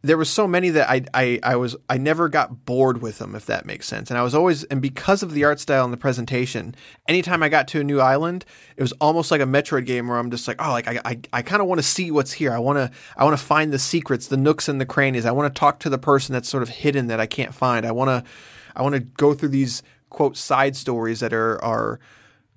There 0.02 0.16
was 0.16 0.30
so 0.30 0.48
many 0.48 0.70
that 0.70 0.88
I, 0.88 1.04
I 1.12 1.40
I 1.42 1.56
was 1.56 1.76
I 1.88 1.98
never 1.98 2.28
got 2.28 2.64
bored 2.64 3.02
with 3.02 3.18
them, 3.18 3.34
if 3.34 3.44
that 3.46 3.66
makes 3.66 3.86
sense. 3.86 4.10
And 4.10 4.18
I 4.18 4.22
was 4.22 4.34
always 4.34 4.64
and 4.64 4.80
because 4.80 5.22
of 5.22 5.32
the 5.32 5.44
art 5.44 5.60
style 5.60 5.84
and 5.84 5.92
the 5.92 5.98
presentation, 5.98 6.74
anytime 7.06 7.42
I 7.42 7.50
got 7.50 7.68
to 7.68 7.80
a 7.80 7.84
new 7.84 8.00
island, 8.00 8.46
it 8.76 8.82
was 8.82 8.92
almost 8.92 9.30
like 9.30 9.42
a 9.42 9.44
Metroid 9.44 9.84
game 9.84 10.08
where 10.08 10.18
I'm 10.18 10.30
just 10.30 10.48
like, 10.48 10.56
oh, 10.58 10.70
like 10.70 10.88
I 10.88 11.00
I, 11.04 11.20
I 11.34 11.42
kind 11.42 11.60
of 11.60 11.68
want 11.68 11.80
to 11.80 11.86
see 11.86 12.10
what's 12.10 12.32
here. 12.32 12.52
I 12.52 12.58
want 12.58 12.78
to 12.78 12.90
I 13.16 13.24
want 13.24 13.38
to 13.38 13.44
find 13.44 13.72
the 13.72 13.78
secrets, 13.78 14.28
the 14.28 14.38
nooks 14.38 14.68
and 14.68 14.80
the 14.80 14.86
crannies. 14.86 15.26
I 15.26 15.32
want 15.32 15.54
to 15.54 15.58
talk 15.58 15.80
to 15.80 15.90
the 15.90 15.98
person 15.98 16.32
that's 16.32 16.48
sort 16.48 16.62
of 16.62 16.70
hidden 16.70 17.08
that 17.08 17.20
I 17.20 17.26
can't 17.26 17.54
find. 17.54 17.84
I 17.84 17.92
want 17.92 18.08
to 18.08 18.30
I 18.74 18.82
want 18.82 18.94
to 18.94 19.00
go 19.00 19.34
through 19.34 19.50
these 19.50 19.82
quote 20.08 20.36
side 20.36 20.76
stories 20.76 21.20
that 21.20 21.32
are 21.32 21.62
are 21.62 22.00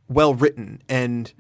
well 0.08 0.34
written 0.34 0.82
and 0.88 1.34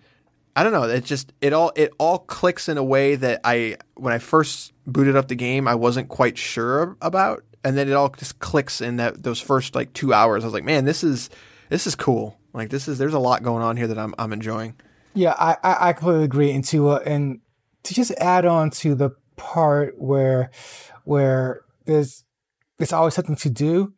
I 0.55 0.63
don't 0.63 0.71
know. 0.71 0.83
It 0.83 1.03
just 1.03 1.33
it 1.41 1.53
all 1.53 1.71
it 1.75 1.91
all 1.97 2.19
clicks 2.19 2.69
in 2.69 2.77
a 2.77 2.83
way 2.83 3.15
that 3.15 3.41
I 3.43 3.77
when 3.95 4.13
I 4.13 4.19
first 4.19 4.73
booted 4.85 5.15
up 5.15 5.27
the 5.27 5.35
game 5.35 5.67
I 5.67 5.75
wasn't 5.75 6.09
quite 6.09 6.37
sure 6.37 6.95
about, 7.01 7.43
and 7.63 7.77
then 7.77 7.87
it 7.89 7.93
all 7.93 8.09
just 8.09 8.39
clicks 8.39 8.81
in 8.81 8.97
that 8.97 9.23
those 9.23 9.39
first 9.39 9.73
like 9.73 9.93
two 9.93 10.13
hours. 10.13 10.43
I 10.43 10.47
was 10.47 10.53
like, 10.53 10.63
man, 10.63 10.85
this 10.85 11.03
is 11.03 11.29
this 11.69 11.87
is 11.87 11.95
cool. 11.95 12.39
Like 12.53 12.69
this 12.69 12.87
is 12.87 12.97
there's 12.99 13.15
a 13.15 13.19
lot 13.19 13.41
going 13.41 13.63
on 13.63 13.77
here 13.77 13.87
that 13.87 13.97
I'm 13.97 14.13
I'm 14.19 14.31
enjoying. 14.31 14.75
Yeah, 15.15 15.35
I 15.37 15.57
I, 15.63 15.89
I 15.89 15.93
completely 15.93 16.25
agree. 16.25 16.51
And 16.51 16.63
to 16.65 16.89
uh, 16.89 16.99
and 17.05 17.39
to 17.83 17.93
just 17.93 18.11
add 18.17 18.45
on 18.45 18.69
to 18.71 18.93
the 18.93 19.11
part 19.35 19.95
where 19.97 20.51
where 21.03 21.61
there's 21.85 22.23
there's 22.77 22.93
always 22.93 23.15
something 23.15 23.35
to 23.37 23.49
do. 23.49 23.93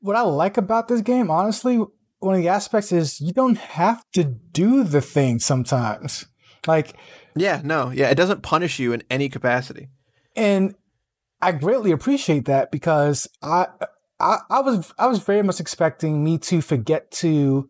What 0.00 0.16
I 0.16 0.22
like 0.22 0.56
about 0.56 0.88
this 0.88 1.02
game, 1.02 1.30
honestly, 1.30 1.78
one 2.20 2.36
of 2.36 2.42
the 2.42 2.48
aspects 2.48 2.92
is 2.92 3.20
you 3.20 3.32
don't 3.32 3.58
have 3.58 4.04
to 4.12 4.24
do 4.24 4.84
the 4.84 5.00
thing 5.00 5.40
sometimes. 5.40 6.26
Like, 6.66 6.94
yeah, 7.34 7.60
no, 7.64 7.90
yeah, 7.90 8.10
it 8.10 8.14
doesn't 8.14 8.42
punish 8.42 8.78
you 8.78 8.92
in 8.92 9.02
any 9.10 9.28
capacity. 9.28 9.88
And 10.36 10.74
I 11.40 11.52
greatly 11.52 11.90
appreciate 11.90 12.44
that 12.44 12.70
because 12.70 13.26
I, 13.42 13.66
I, 14.20 14.38
I 14.50 14.60
was, 14.60 14.92
I 14.98 15.06
was 15.06 15.20
very 15.20 15.42
much 15.42 15.60
expecting 15.60 16.22
me 16.22 16.38
to 16.38 16.60
forget 16.60 17.10
to, 17.12 17.68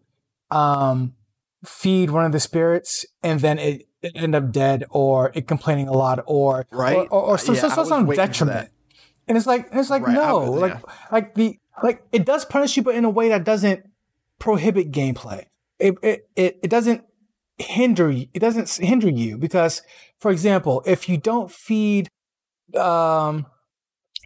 um, 0.51 1.15
feed 1.65 2.11
one 2.11 2.25
of 2.25 2.33
the 2.33 2.41
spirits 2.41 3.05
and 3.23 3.41
then 3.41 3.59
it, 3.59 3.87
it 4.03 4.13
end 4.17 4.35
up 4.35 4.51
dead 4.51 4.85
or 4.91 5.31
it 5.35 5.47
complaining 5.47 5.87
a 5.87 5.93
lot 5.93 6.23
or, 6.27 6.67
right. 6.73 6.97
or, 6.97 7.09
or, 7.09 7.23
or 7.23 7.39
some, 7.39 7.55
yeah, 7.55 7.69
some, 7.69 7.87
some 7.87 8.07
detriment. 8.07 8.71
And 9.29 9.37
it's 9.37 9.47
like, 9.47 9.69
it's 9.73 9.91
like, 9.91 10.05
right, 10.05 10.15
no, 10.15 10.39
was, 10.51 10.61
like, 10.61 10.73
yeah. 10.73 10.95
like 11.13 11.35
the, 11.35 11.59
like 11.83 12.03
it 12.11 12.27
does 12.27 12.45
punish 12.45 12.77
you, 12.77 12.83
but 12.83 12.95
in 12.95 13.05
a 13.05 13.11
way 13.11 13.29
that 13.29 13.45
doesn't 13.45 13.85
prohibit 14.41 14.91
gameplay. 14.91 15.45
It, 15.79 15.95
it, 16.03 16.29
it, 16.35 16.59
it 16.65 16.71
doesn't 16.71 17.05
hinder 17.59 18.11
you. 18.11 18.27
It 18.35 18.41
doesn't 18.41 18.85
hinder 18.85 19.09
you 19.09 19.39
because, 19.39 19.83
for 20.19 20.33
example, 20.33 20.83
if 20.85 21.09
you 21.09 21.17
don't 21.17 21.51
feed, 21.51 22.09
um, 22.77 23.47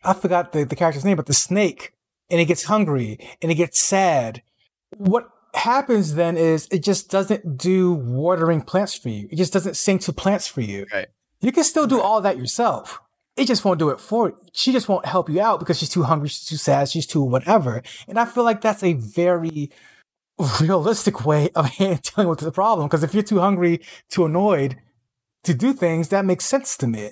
I 0.02 0.14
forgot 0.14 0.52
the, 0.52 0.64
the 0.64 0.76
character's 0.76 1.04
name, 1.04 1.16
but 1.16 1.26
the 1.26 1.35
snake 1.35 1.92
and 2.30 2.40
it 2.40 2.47
gets 2.47 2.64
hungry 2.64 3.18
and 3.42 3.52
it 3.52 3.56
gets 3.56 3.83
sad. 3.83 4.42
What 4.97 5.28
happens 5.54 6.14
then 6.14 6.37
is 6.37 6.66
it 6.71 6.83
just 6.83 7.11
doesn't 7.11 7.59
do 7.59 7.92
watering 7.92 8.62
plants 8.62 8.94
for 8.94 9.09
you. 9.09 9.28
It 9.30 9.37
just 9.37 9.52
doesn't 9.52 9.76
sing 9.76 9.99
to 10.00 10.12
plants 10.12 10.49
for 10.49 10.61
you. 10.61 10.87
Right. 10.92 11.09
You 11.40 11.52
can 11.52 11.64
still 11.64 11.87
do 11.87 12.00
all 12.00 12.21
that 12.23 12.38
yourself. 12.38 13.00
It 13.37 13.47
just 13.47 13.64
won't 13.64 13.80
do 13.80 13.90
it 13.90 14.00
for 14.00 14.28
you. 14.28 14.37
She 14.52 14.73
just 14.73 14.88
won't 14.88 15.06
help 15.06 15.28
you 15.28 15.40
out 15.40 15.59
because 15.59 15.78
she's 15.78 15.88
too 15.88 16.04
hungry, 16.04 16.28
she's 16.28 16.47
too 16.47 16.56
sad, 16.56 16.88
she's 16.88 17.06
too 17.06 17.23
whatever. 17.23 17.83
And 18.06 18.18
I 18.18 18.25
feel 18.25 18.44
like 18.44 18.61
that's 18.61 18.83
a 18.83 18.92
very 18.92 19.71
realistic 20.61 21.25
way 21.25 21.50
of 21.55 21.71
dealing 21.76 22.29
with 22.29 22.41
the 22.41 22.53
problem. 22.53 22.88
Because 22.88 23.03
if 23.03 23.14
you're 23.14 23.23
too 23.23 23.41
hungry, 23.41 23.81
too 24.09 24.25
annoyed 24.25 24.76
to 25.45 25.55
do 25.55 25.73
things, 25.73 26.09
that 26.09 26.25
makes 26.25 26.45
sense 26.45 26.76
to 26.79 26.87
me. 26.87 27.11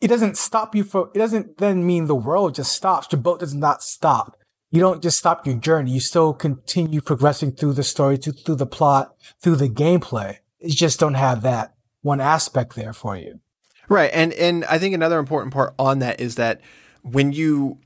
It 0.00 0.08
doesn't 0.08 0.36
stop 0.36 0.74
you 0.74 0.84
for, 0.84 1.10
it 1.14 1.18
doesn't 1.18 1.58
then 1.58 1.86
mean 1.86 2.06
the 2.06 2.14
world 2.14 2.54
just 2.54 2.72
stops. 2.72 3.08
Your 3.10 3.20
boat 3.20 3.40
does 3.40 3.54
not 3.54 3.82
stop. 3.82 4.36
You 4.70 4.80
don't 4.80 5.02
just 5.02 5.18
stop 5.18 5.46
your 5.46 5.56
journey. 5.56 5.92
You 5.92 6.00
still 6.00 6.34
continue 6.34 7.00
progressing 7.00 7.52
through 7.52 7.74
the 7.74 7.84
story, 7.84 8.16
through 8.16 8.56
the 8.56 8.66
plot, 8.66 9.14
through 9.40 9.56
the 9.56 9.68
gameplay. 9.68 10.38
You 10.60 10.74
just 10.74 10.98
don't 11.00 11.14
have 11.14 11.42
that 11.42 11.74
one 12.02 12.20
aspect 12.20 12.74
there 12.74 12.92
for 12.92 13.16
you. 13.16 13.40
Right. 13.88 14.10
And, 14.12 14.32
and 14.34 14.64
I 14.64 14.78
think 14.78 14.94
another 14.94 15.18
important 15.18 15.52
part 15.52 15.74
on 15.78 16.00
that 16.00 16.20
is 16.20 16.34
that 16.36 16.60
when 17.02 17.32
you, 17.32 17.78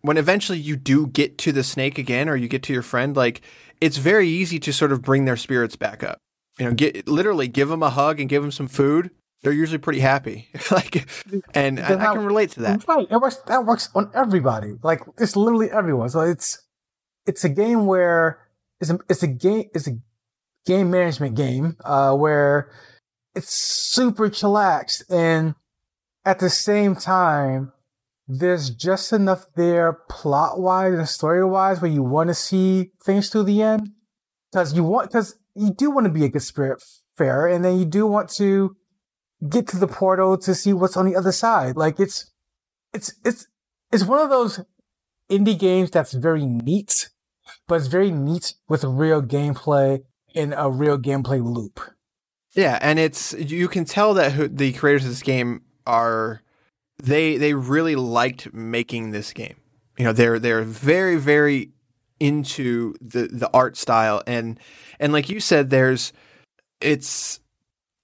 when 0.00 0.16
eventually 0.16 0.58
you 0.58 0.76
do 0.76 1.06
get 1.06 1.38
to 1.38 1.52
the 1.52 1.62
snake 1.62 1.96
again, 1.96 2.28
or 2.28 2.36
you 2.36 2.48
get 2.48 2.62
to 2.64 2.72
your 2.72 2.82
friend, 2.82 3.16
like 3.16 3.40
it's 3.82 3.96
very 3.96 4.28
easy 4.28 4.60
to 4.60 4.72
sort 4.72 4.92
of 4.92 5.02
bring 5.02 5.24
their 5.24 5.36
spirits 5.36 5.74
back 5.74 6.04
up. 6.04 6.18
You 6.58 6.66
know, 6.66 6.72
get 6.72 7.08
literally 7.08 7.48
give 7.48 7.68
them 7.68 7.82
a 7.82 7.90
hug 7.90 8.20
and 8.20 8.28
give 8.28 8.42
them 8.42 8.52
some 8.52 8.68
food. 8.68 9.10
They're 9.42 9.52
usually 9.52 9.78
pretty 9.78 9.98
happy. 9.98 10.48
like, 10.70 11.08
and 11.52 11.80
I, 11.80 11.94
I, 11.94 12.14
can 12.14 12.24
relate 12.24 12.52
to 12.52 12.60
that. 12.60 12.86
Right, 12.86 13.08
it 13.10 13.16
works. 13.16 13.36
That 13.48 13.66
works 13.66 13.88
on 13.94 14.10
everybody. 14.14 14.74
Like, 14.84 15.00
it's 15.18 15.34
literally 15.34 15.68
everyone. 15.70 16.10
So 16.10 16.20
it's 16.20 16.64
it's 17.26 17.42
a 17.42 17.48
game 17.48 17.86
where 17.86 18.38
it's 18.80 18.90
a 18.90 18.98
it's 19.08 19.24
a 19.24 19.26
game 19.26 19.64
it's 19.74 19.88
a 19.88 19.98
game 20.64 20.90
management 20.90 21.34
game 21.34 21.76
uh, 21.84 22.14
where 22.14 22.70
it's 23.34 23.52
super 23.52 24.28
chillaxed 24.28 25.02
and 25.10 25.56
at 26.24 26.38
the 26.38 26.50
same 26.50 26.94
time 26.94 27.72
there's 28.28 28.70
just 28.70 29.12
enough 29.12 29.46
there 29.56 30.00
plot 30.08 30.60
wise 30.60 30.94
and 30.94 31.08
story 31.08 31.44
wise 31.44 31.80
where 31.80 31.90
you 31.90 32.02
want 32.02 32.28
to 32.28 32.34
see 32.34 32.90
things 33.04 33.30
to 33.30 33.42
the 33.42 33.62
end. 33.62 33.90
Because 34.50 34.74
you 34.74 34.84
want 34.84 35.10
because 35.10 35.36
you 35.54 35.72
do 35.72 35.90
want 35.90 36.06
to 36.06 36.12
be 36.12 36.24
a 36.24 36.28
good 36.28 36.42
spirit 36.42 36.82
fair 37.16 37.46
and 37.46 37.64
then 37.64 37.78
you 37.78 37.84
do 37.84 38.06
want 38.06 38.28
to 38.30 38.76
get 39.48 39.66
to 39.68 39.76
the 39.76 39.88
portal 39.88 40.38
to 40.38 40.54
see 40.54 40.72
what's 40.72 40.96
on 40.96 41.06
the 41.06 41.16
other 41.16 41.32
side. 41.32 41.76
Like 41.76 41.98
it's 41.98 42.30
it's 42.92 43.14
it's 43.24 43.46
it's 43.90 44.04
one 44.04 44.20
of 44.20 44.30
those 44.30 44.60
indie 45.30 45.58
games 45.58 45.90
that's 45.90 46.12
very 46.12 46.44
neat 46.44 47.08
but 47.66 47.76
it's 47.76 47.86
very 47.86 48.10
neat 48.10 48.54
with 48.68 48.84
real 48.84 49.22
gameplay 49.22 50.00
in 50.34 50.52
a 50.52 50.70
real 50.70 50.98
gameplay 50.98 51.42
loop. 51.42 51.80
Yeah 52.54 52.78
and 52.82 52.98
it's 52.98 53.32
you 53.32 53.68
can 53.68 53.84
tell 53.84 54.14
that 54.14 54.56
the 54.56 54.72
creators 54.74 55.04
of 55.04 55.10
this 55.10 55.22
game 55.22 55.62
are 55.86 56.42
they 57.02 57.36
they 57.36 57.52
really 57.52 57.96
liked 57.96 58.54
making 58.54 59.10
this 59.10 59.32
game. 59.32 59.56
You 59.98 60.04
know, 60.04 60.12
they're 60.12 60.38
they're 60.38 60.62
very 60.62 61.16
very 61.16 61.70
into 62.20 62.94
the 63.00 63.26
the 63.26 63.50
art 63.52 63.76
style. 63.76 64.22
And 64.26 64.58
and 65.00 65.12
like 65.12 65.28
you 65.28 65.40
said, 65.40 65.70
there's 65.70 66.12
it's 66.80 67.40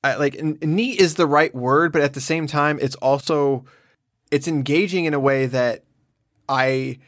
like 0.05 0.43
neat 0.43 1.01
is 1.01 1.15
the 1.15 1.27
right 1.27 1.55
word, 1.55 1.93
but 1.93 2.03
at 2.03 2.15
the 2.15 2.21
same 2.21 2.47
time, 2.47 2.79
it's 2.83 2.97
also 2.97 3.65
it's 4.31 4.49
engaging 4.49 5.05
in 5.05 5.15
a 5.15 5.21
way 5.21 5.47
that 5.47 5.85
I 6.49 6.99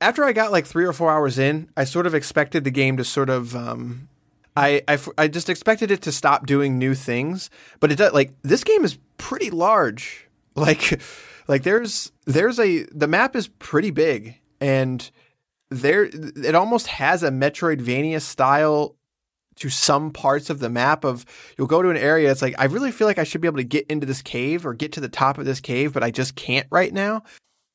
after 0.00 0.24
I 0.24 0.32
got 0.32 0.52
like 0.52 0.66
three 0.66 0.84
or 0.84 0.92
four 0.92 1.10
hours 1.10 1.38
in, 1.38 1.70
I 1.76 1.84
sort 1.84 2.06
of 2.06 2.14
expected 2.14 2.64
the 2.64 2.70
game 2.70 2.96
to 2.98 3.04
sort 3.04 3.30
of 3.30 3.56
um, 3.56 4.08
I, 4.54 4.82
I, 4.86 4.98
I 5.16 5.28
just 5.28 5.48
expected 5.48 5.90
it 5.90 6.02
to 6.02 6.12
stop 6.12 6.44
doing 6.44 6.78
new 6.78 6.94
things, 6.94 7.48
but 7.80 7.90
it 7.90 7.96
does 7.96 8.12
like 8.12 8.32
this 8.42 8.64
game 8.64 8.84
is 8.84 8.98
pretty 9.16 9.48
large 9.50 10.28
like 10.54 11.00
like 11.48 11.62
there's 11.62 12.12
there's 12.26 12.58
a 12.58 12.84
the 12.84 13.08
map 13.08 13.36
is 13.36 13.48
pretty 13.48 13.90
big 13.90 14.38
and 14.60 15.10
there 15.70 16.04
it 16.04 16.54
almost 16.54 16.86
has 16.86 17.22
a 17.22 17.30
Metroidvania 17.30 18.20
style 18.20 18.96
to 19.56 19.68
some 19.68 20.10
parts 20.10 20.50
of 20.50 20.60
the 20.60 20.70
map 20.70 21.04
of 21.04 21.24
you'll 21.56 21.66
go 21.66 21.82
to 21.82 21.90
an 21.90 21.96
area 21.96 22.30
it's 22.30 22.42
like 22.42 22.54
I 22.58 22.64
really 22.64 22.92
feel 22.92 23.06
like 23.06 23.18
I 23.18 23.24
should 23.24 23.40
be 23.40 23.48
able 23.48 23.58
to 23.58 23.64
get 23.64 23.86
into 23.88 24.06
this 24.06 24.22
cave 24.22 24.66
or 24.66 24.74
get 24.74 24.92
to 24.92 25.00
the 25.00 25.08
top 25.08 25.38
of 25.38 25.44
this 25.44 25.60
cave 25.60 25.92
but 25.92 26.02
I 26.02 26.10
just 26.10 26.34
can't 26.34 26.66
right 26.70 26.92
now. 26.92 27.22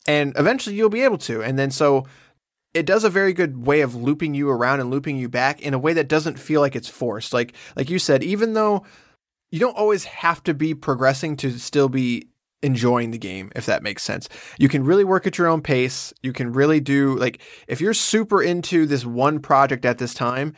And 0.08 0.34
eventually 0.38 0.78
you'll 0.78 0.90
be 0.90 1.02
able 1.02 1.18
to. 1.20 1.44
And 1.44 1.60
then 1.60 1.70
so 1.70 2.06
it 2.74 2.86
does 2.86 3.04
a 3.04 3.10
very 3.10 3.34
good 3.34 3.66
way 3.66 3.82
of 3.82 3.96
looping 3.96 4.34
you 4.34 4.50
around 4.50 4.80
and 4.80 4.90
looping 4.90 5.18
you 5.18 5.28
back 5.28 5.62
in 5.62 5.74
a 5.74 5.80
way 5.80 5.94
that 5.94 6.08
doesn't 6.08 6.40
feel 6.40 6.62
like 6.62 6.76
it's 6.76 6.88
forced. 6.88 7.34
Like 7.34 7.54
like 7.76 7.90
you 7.90 8.00
said 8.00 8.24
even 8.24 8.54
though 8.54 8.84
you 9.52 9.60
don't 9.60 9.78
always 9.78 10.06
have 10.06 10.44
to 10.44 10.54
be 10.54 10.74
progressing 10.74 11.38
to 11.38 11.58
still 11.60 11.90
be 11.90 12.28
enjoying 12.64 13.12
the 13.12 13.18
game, 13.18 13.52
if 13.56 13.66
that 13.66 13.84
makes 13.84 14.04
sense. 14.04 14.28
You 14.58 14.70
can 14.70 14.84
really 14.84 15.04
work 15.04 15.28
at 15.28 15.38
your 15.38 15.48
own 15.48 15.62
pace. 15.62 16.14
You 16.24 16.34
can 16.34 16.52
really 16.52 16.80
do, 16.80 17.16
like, 17.18 17.42
if 17.68 17.80
you're 17.80 17.94
super 17.94 18.42
into 18.42 18.86
this 18.86 19.06
one 19.06 19.40
project 19.40 19.86
at 19.86 19.98
this 20.00 20.14
time, 20.14 20.54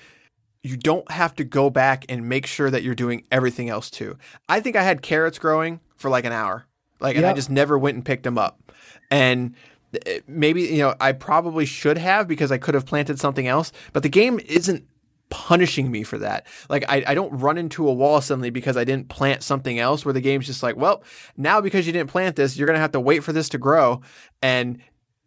you 0.64 0.78
don't 0.78 1.10
have 1.12 1.36
to 1.36 1.44
go 1.44 1.70
back 1.70 2.06
and 2.10 2.28
make 2.28 2.46
sure 2.46 2.70
that 2.70 2.84
you're 2.84 2.96
doing 2.96 3.24
everything 3.32 3.70
else 3.70 3.90
too. 3.90 4.18
I 4.48 4.60
think 4.60 4.76
I 4.76 4.84
had 4.84 5.02
carrots 5.02 5.40
growing 5.40 5.80
for 5.96 6.10
like 6.10 6.26
an 6.26 6.34
hour. 6.34 6.66
Like, 7.00 7.16
and 7.16 7.26
I 7.26 7.34
just 7.34 7.50
never 7.50 7.78
went 7.78 7.96
and 7.96 8.04
picked 8.04 8.24
them 8.24 8.38
up. 8.38 8.74
And 9.10 9.56
eh, 10.06 10.20
maybe, 10.28 10.64
you 10.64 10.80
know, 10.80 10.96
I 11.00 11.14
probably 11.14 11.66
should 11.66 11.98
have 11.98 12.28
because 12.28 12.52
I 12.52 12.58
could 12.58 12.74
have 12.74 12.86
planted 12.86 13.20
something 13.20 13.48
else, 13.48 13.72
but 13.94 14.04
the 14.04 14.10
game 14.10 14.40
isn't 14.46 14.86
punishing 15.30 15.92
me 15.92 16.04
for 16.04 16.18
that. 16.18 16.48
Like 16.70 16.86
I, 16.90 17.04
I 17.08 17.14
don't 17.14 17.32
run 17.32 17.58
into 17.58 17.88
a 17.88 17.94
wall 17.94 18.22
suddenly 18.22 18.50
because 18.50 18.78
I 18.78 18.84
didn't 18.84 19.10
plant 19.10 19.44
something 19.44 19.80
else 19.80 20.06
where 20.06 20.14
the 20.14 20.22
game's 20.22 20.48
just 20.48 20.64
like, 20.64 20.76
well, 20.76 21.04
now 21.38 21.62
because 21.62 21.88
you 21.88 21.94
didn't 21.94 22.10
plant 22.10 22.36
this, 22.36 22.58
you're 22.58 22.68
gonna 22.68 22.80
have 22.80 22.92
to 22.94 23.00
wait 23.00 23.24
for 23.24 23.34
this 23.34 23.50
to 23.50 23.58
grow. 23.58 24.02
And 24.42 24.80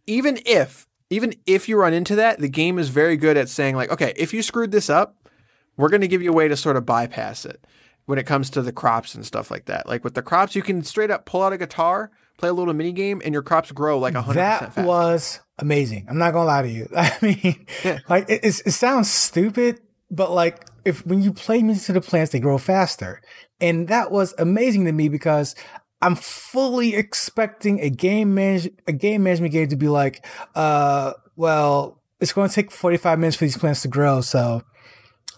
even 0.07 0.39
if 0.45 0.87
even 1.11 1.35
if 1.47 1.69
you 1.69 1.77
run 1.77 1.93
into 1.93 2.17
that, 2.17 2.39
the 2.39 2.49
game 2.49 2.79
is 2.79 2.89
very 2.89 3.17
good 3.17 3.37
at 3.37 3.49
saying 3.49 3.77
like, 3.77 3.91
okay, 3.91 4.13
if 4.17 4.33
you 4.33 4.43
screwed 4.43 4.73
this 4.73 4.89
up, 4.89 5.29
we're 5.77 5.89
gonna 5.89 6.07
give 6.07 6.23
you 6.23 6.31
a 6.31 6.35
way 6.35 6.49
to 6.49 6.57
sort 6.57 6.77
of 6.77 6.87
bypass 6.87 7.45
it 7.45 7.65
when 8.07 8.19
it 8.19 8.27
comes 8.27 8.51
to 8.51 8.63
the 8.63 8.73
crops 8.73 9.15
and 9.15 9.25
stuff 9.25 9.51
like 9.51 9.67
that. 9.67 9.87
Like 9.87 10.05
with 10.05 10.15
the 10.15 10.23
crops, 10.23 10.55
you 10.55 10.63
can 10.63 10.83
straight 10.83 11.11
up 11.11 11.25
pull 11.25 11.43
out 11.43 11.53
a 11.53 11.59
guitar, 11.59 12.11
play 12.39 12.49
a 12.49 12.53
little 12.53 12.75
mini 12.75 12.93
game, 12.93 13.23
and 13.25 13.33
your 13.33 13.43
crops 13.43 13.71
grow 13.73 13.99
like 13.99 14.15
a 14.15 14.23
hundred. 14.23 14.41
That 14.41 14.77
was 14.77 15.41
amazing. 15.59 16.07
I'm 16.09 16.19
not 16.19 16.33
gonna 16.33 16.47
lie 16.47 16.63
to 16.63 16.69
you. 16.69 16.89
I 16.97 17.17
mean, 17.23 17.67
yeah. 17.85 17.99
like 18.09 18.29
it, 18.29 18.45
it 18.45 18.73
sounds 18.73 19.11
stupid, 19.11 19.81
but 20.13 20.31
like 20.31 20.65
if 20.85 21.05
when 21.07 21.23
you 21.23 21.33
play 21.33 21.63
music 21.63 21.87
to 21.87 21.93
the 21.95 22.01
plants, 22.01 22.31
they 22.31 22.39
grow 22.39 22.59
faster. 22.59 23.21
And 23.61 23.89
that 23.89 24.13
was 24.13 24.35
amazing 24.39 24.85
to 24.85 24.93
me 24.93 25.09
because 25.09 25.55
I'm 26.01 26.15
fully 26.17 26.95
expecting 26.95 27.81
a 27.81 27.89
game 27.91 28.35
manage 28.35 28.69
a 28.87 28.93
game 28.93 29.23
management 29.25 29.53
game 29.53 29.69
to 29.69 29.77
be 29.77 29.89
like, 29.89 30.25
uh, 30.55 31.13
well, 31.37 32.01
it's 32.21 32.33
going 32.33 32.49
to 32.49 32.55
take 32.55 32.71
45 32.71 33.19
minutes 33.19 33.37
for 33.37 33.45
these 33.47 33.57
plants 33.59 33.83
to 33.83 33.89
grow. 33.89 34.21
So 34.21 34.63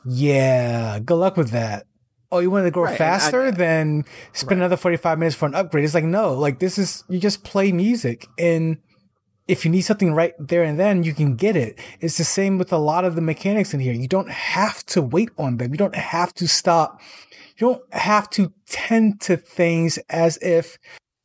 yeah, 0.05 0.99
good 0.99 1.17
luck 1.17 1.37
with 1.37 1.51
that. 1.51 1.87
oh, 2.33 2.41
you 2.41 2.51
want 2.51 2.65
to 2.67 2.71
grow 2.71 2.85
Right, 2.85 2.99
faster? 2.99 3.43
I- 3.43 3.51
then 3.53 4.05
spend 4.33 4.59
another 4.61 4.77
45 4.77 5.19
minutes 5.19 5.37
for 5.37 5.47
an 5.47 5.55
upgrade. 5.55 5.85
It's 5.85 5.95
like, 5.95 6.05
no, 6.05 6.35
like 6.35 6.59
this 6.59 6.79
is, 6.79 7.05
you 7.09 7.21
just 7.21 7.45
play 7.45 7.71
music. 7.71 8.27
And 8.39 8.79
if 9.47 9.65
you 9.65 9.71
need 9.71 9.83
something 9.83 10.15
right 10.15 10.35
there 10.39 10.63
and 10.63 10.79
then, 10.79 11.03
you 11.03 11.13
can 11.13 11.37
get 11.37 11.57
it. 11.57 11.79
It's 12.01 12.17
the 12.17 12.25
same 12.25 12.59
with 12.59 12.73
a 12.73 12.79
lot 12.79 13.05
of 13.05 13.15
the 13.15 13.21
mechanics 13.21 13.75
in 13.75 13.81
here. 13.81 13.93
You 13.93 14.09
don't 14.09 14.31
have 14.31 14.85
to 14.87 15.03
wait 15.03 15.31
on 15.39 15.59
them. 15.59 15.73
You 15.73 15.79
don't 15.79 15.95
have 15.95 16.33
to 16.35 16.49
stop. 16.49 17.01
You 17.59 17.69
don't 17.69 17.95
have 17.95 18.31
to 18.31 18.53
tend 18.67 19.21
to 19.23 19.37
things 19.37 19.99
as 20.09 20.39
if 20.39 20.79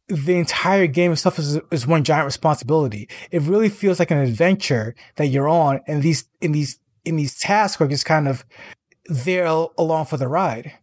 the 0.09 0.37
entire 0.37 0.87
game 0.87 1.11
itself 1.11 1.39
is, 1.39 1.59
is 1.71 1.87
one 1.87 2.03
giant 2.03 2.25
responsibility. 2.25 3.07
It 3.31 3.43
really 3.43 3.69
feels 3.69 3.99
like 3.99 4.11
an 4.11 4.17
adventure 4.17 4.95
that 5.15 5.27
you're 5.27 5.47
on, 5.47 5.81
and 5.87 6.03
these 6.03 6.25
in 6.41 6.51
these 6.51 6.79
in 7.05 7.15
these 7.15 7.39
tasks 7.39 7.81
are 7.81 7.87
just 7.87 8.05
kind 8.05 8.27
of 8.27 8.43
there 9.05 9.45
along 9.77 10.05
for 10.05 10.17
the 10.17 10.27
ride. 10.27 10.73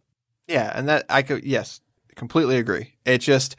Yeah, 0.47 0.71
and 0.73 0.87
that 0.87 1.05
I 1.09 1.21
could 1.21 1.43
yes, 1.43 1.81
completely 2.15 2.57
agree. 2.57 2.95
It 3.05 3.19
just 3.19 3.57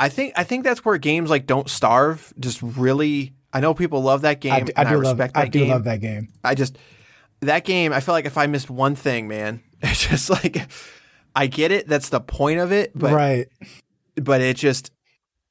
I 0.00 0.08
think 0.08 0.32
I 0.36 0.44
think 0.44 0.64
that's 0.64 0.84
where 0.84 0.96
games 0.98 1.30
like 1.30 1.46
Don't 1.46 1.68
Starve 1.68 2.32
just 2.40 2.60
really 2.62 3.34
I 3.52 3.60
know 3.60 3.74
people 3.74 4.02
love 4.02 4.22
that 4.22 4.40
game 4.40 4.52
I 4.52 4.60
do, 4.60 4.72
I 4.76 4.80
I 4.82 4.94
love 4.94 5.00
respect 5.18 5.34
that 5.34 5.40
game. 5.40 5.42
I 5.42 5.48
do 5.50 5.58
game. 5.60 5.68
love 5.70 5.84
that 5.84 6.00
game. 6.00 6.28
I 6.42 6.54
just 6.54 6.78
that 7.42 7.64
game, 7.64 7.92
I 7.92 8.00
feel 8.00 8.14
like 8.14 8.24
if 8.26 8.36
I 8.38 8.46
missed 8.46 8.68
one 8.70 8.94
thing, 8.94 9.28
man, 9.28 9.62
it's 9.82 10.08
just 10.08 10.30
like 10.30 10.66
I 11.36 11.46
get 11.46 11.70
it, 11.70 11.86
that's 11.86 12.08
the 12.08 12.20
point 12.20 12.58
of 12.60 12.72
it, 12.72 12.92
but 12.94 13.12
right. 13.12 13.46
but 14.16 14.40
it 14.40 14.56
just 14.56 14.90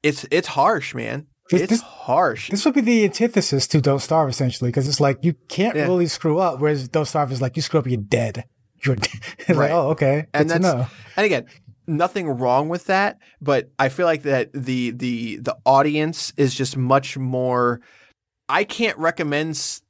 it's 0.02 0.26
it's 0.30 0.48
harsh, 0.48 0.94
man. 0.94 1.26
This- 1.50 1.62
It's 1.62 1.70
this- 1.70 1.80
harsh. 1.82 2.48
This 2.50 2.64
would 2.64 2.74
be 2.74 2.80
the 2.80 3.04
antithesis 3.04 3.66
to 3.68 3.80
Don't 3.80 3.98
Starve, 4.00 4.28
essentially, 4.28 4.70
because 4.70 4.86
it's 4.88 5.00
like 5.00 5.18
you 5.22 5.34
can't 5.48 5.74
Yeah. 5.76 5.82
really 5.84 6.06
screw 6.06 6.38
up. 6.38 6.60
Whereas 6.60 6.88
Don't 6.88 7.06
Starve 7.06 7.32
is 7.32 7.40
like 7.42 7.56
you 7.56 7.62
screw 7.62 7.80
up, 7.80 7.86
you're 7.88 7.96
dead. 8.00 8.44
You're 8.84 8.96
dead. 8.96 9.10
Right. 9.48 9.56
like, 9.56 9.70
oh, 9.72 9.88
okay, 9.90 10.26
good 10.32 10.40
and 10.40 10.50
that's 10.50 10.64
and 11.16 11.26
again 11.26 11.46
nothing 11.86 12.28
wrong 12.28 12.68
with 12.68 12.86
that 12.86 13.18
but 13.40 13.70
i 13.78 13.88
feel 13.88 14.06
like 14.06 14.22
that 14.22 14.50
the 14.52 14.90
the 14.90 15.36
the 15.36 15.56
audience 15.66 16.32
is 16.36 16.54
just 16.54 16.76
much 16.76 17.16
more 17.18 17.80
i 18.48 18.64
can't 18.64 18.96
recommend 18.98 19.50
s- 19.50 19.82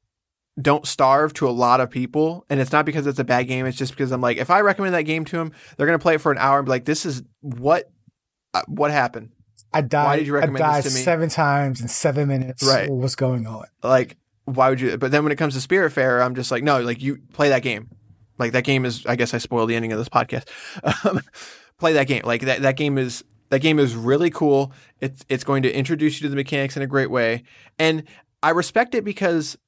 don't 0.61 0.87
starve 0.87 1.32
to 1.32 1.49
a 1.49 1.50
lot 1.50 1.80
of 1.80 1.90
people 1.90 2.44
and 2.49 2.61
it's 2.61 2.73
not 2.73 2.85
because 2.87 3.06
it's 3.06 3.18
a 3.18 3.25
bad 3.25 3.44
game 3.47 3.66
it's 3.66 3.76
just 3.78 3.92
because 3.92 4.12
i'm 4.12 4.20
like 4.20 4.37
if 4.37 4.50
i 4.50 4.61
recommend 4.61 4.94
that 4.94 5.02
game 5.02 5.25
to 5.25 5.37
them 5.37 5.52
they're 5.76 5.87
going 5.87 5.99
to 5.99 6.02
play 6.02 6.14
it 6.14 6.20
for 6.20 6.32
an 6.32 6.38
hour 6.38 6.59
and 6.59 6.66
be 6.66 6.70
like 6.70 6.85
this 6.85 7.04
is 7.04 7.23
what 7.40 7.90
uh, 8.54 8.62
what 8.66 8.90
happened 8.90 9.30
I 9.73 9.82
died. 9.82 10.04
Why 10.04 10.16
did 10.16 10.26
you 10.26 10.35
recommend 10.35 10.64
I 10.64 10.80
this 10.80 10.92
to 10.92 10.99
me? 10.99 11.04
seven 11.04 11.28
times 11.28 11.80
in 11.80 11.87
seven 11.87 12.26
minutes. 12.26 12.64
Right. 12.66 12.90
What's 12.90 13.14
going 13.14 13.47
on? 13.47 13.66
like 13.85 14.16
why 14.47 14.68
would 14.68 14.80
you 14.80 14.97
but 14.99 15.12
then 15.12 15.23
when 15.23 15.30
it 15.30 15.37
comes 15.37 15.61
to 15.61 15.68
Spiritfarer 15.68 16.25
i'm 16.25 16.35
just 16.35 16.50
like 16.50 16.64
no 16.64 16.80
like 16.80 17.00
you 17.00 17.18
play 17.32 17.50
that 17.50 17.62
game 17.62 17.88
like 18.38 18.52
that 18.52 18.64
game 18.64 18.85
is 18.85 19.06
i 19.06 19.14
guess 19.14 19.32
i 19.32 19.38
spoiled 19.38 19.68
the 19.70 19.76
ending 19.76 19.92
of 19.92 19.99
this 19.99 20.09
podcast 20.09 20.49
um, 21.04 21.20
play 21.80 21.92
that 21.94 22.06
game 22.06 22.22
like 22.25 22.42
that, 22.42 22.62
that 22.62 22.76
game 22.76 22.99
is 22.99 23.25
that 23.49 23.60
game 23.60 23.78
is 23.78 23.96
really 23.96 24.30
cool 24.30 24.72
it's 25.00 25.25
it's 25.28 25.44
going 25.44 25.62
to 25.62 25.72
introduce 25.72 26.20
you 26.20 26.25
to 26.26 26.28
the 26.28 26.37
mechanics 26.37 26.76
in 26.76 26.82
a 26.82 26.87
great 26.87 27.10
way 27.10 27.42
and 27.78 28.04
i 28.42 28.50
respect 28.50 28.94
it 28.94 29.04
because 29.04 29.58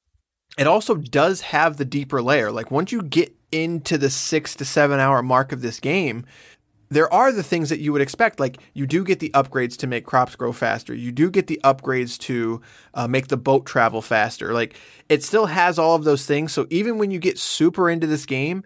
it 0.57 0.67
also 0.67 0.95
does 0.95 1.41
have 1.41 1.77
the 1.77 1.85
deeper 1.85 2.21
layer 2.21 2.51
like 2.51 2.71
once 2.71 2.91
you 2.91 3.01
get 3.01 3.35
into 3.51 3.97
the 3.97 4.09
six 4.09 4.55
to 4.55 4.63
seven 4.65 4.99
hour 4.99 5.21
mark 5.21 5.51
of 5.51 5.61
this 5.61 5.79
game 5.79 6.25
there 6.93 7.11
are 7.11 7.31
the 7.31 7.43
things 7.43 7.69
that 7.69 7.79
you 7.79 7.91
would 7.91 8.01
expect. 8.01 8.39
Like 8.39 8.59
you 8.73 8.85
do 8.85 9.03
get 9.03 9.19
the 9.19 9.31
upgrades 9.31 9.75
to 9.77 9.87
make 9.87 10.05
crops 10.05 10.35
grow 10.35 10.53
faster. 10.53 10.93
You 10.93 11.11
do 11.11 11.29
get 11.29 11.47
the 11.47 11.59
upgrades 11.63 12.17
to 12.19 12.61
uh, 12.93 13.07
make 13.07 13.27
the 13.27 13.37
boat 13.37 13.65
travel 13.65 14.01
faster. 14.01 14.53
Like 14.53 14.75
it 15.09 15.23
still 15.23 15.47
has 15.47 15.79
all 15.79 15.95
of 15.95 16.03
those 16.03 16.25
things. 16.25 16.53
So 16.53 16.67
even 16.69 16.97
when 16.97 17.11
you 17.11 17.19
get 17.19 17.39
super 17.39 17.89
into 17.89 18.07
this 18.07 18.25
game, 18.25 18.63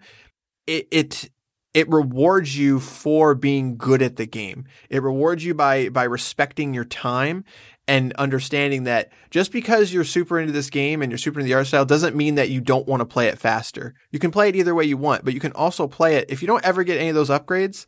it 0.66 0.86
it 0.90 1.30
it 1.78 1.88
rewards 1.88 2.58
you 2.58 2.80
for 2.80 3.36
being 3.36 3.76
good 3.76 4.02
at 4.02 4.16
the 4.16 4.26
game. 4.26 4.64
It 4.90 5.00
rewards 5.00 5.44
you 5.44 5.54
by 5.54 5.90
by 5.90 6.02
respecting 6.02 6.74
your 6.74 6.84
time 6.84 7.44
and 7.86 8.12
understanding 8.14 8.82
that 8.84 9.12
just 9.30 9.52
because 9.52 9.92
you're 9.92 10.02
super 10.02 10.40
into 10.40 10.52
this 10.52 10.70
game 10.70 11.02
and 11.02 11.12
you're 11.12 11.18
super 11.18 11.38
into 11.38 11.46
the 11.46 11.54
art 11.54 11.68
style 11.68 11.84
doesn't 11.84 12.16
mean 12.16 12.34
that 12.34 12.50
you 12.50 12.60
don't 12.60 12.88
want 12.88 13.00
to 13.00 13.06
play 13.06 13.28
it 13.28 13.38
faster. 13.38 13.94
You 14.10 14.18
can 14.18 14.32
play 14.32 14.48
it 14.48 14.56
either 14.56 14.74
way 14.74 14.86
you 14.86 14.96
want, 14.96 15.24
but 15.24 15.34
you 15.34 15.40
can 15.40 15.52
also 15.52 15.86
play 15.86 16.16
it 16.16 16.28
if 16.28 16.42
you 16.42 16.48
don't 16.48 16.64
ever 16.64 16.82
get 16.82 16.98
any 16.98 17.10
of 17.10 17.14
those 17.14 17.30
upgrades 17.30 17.86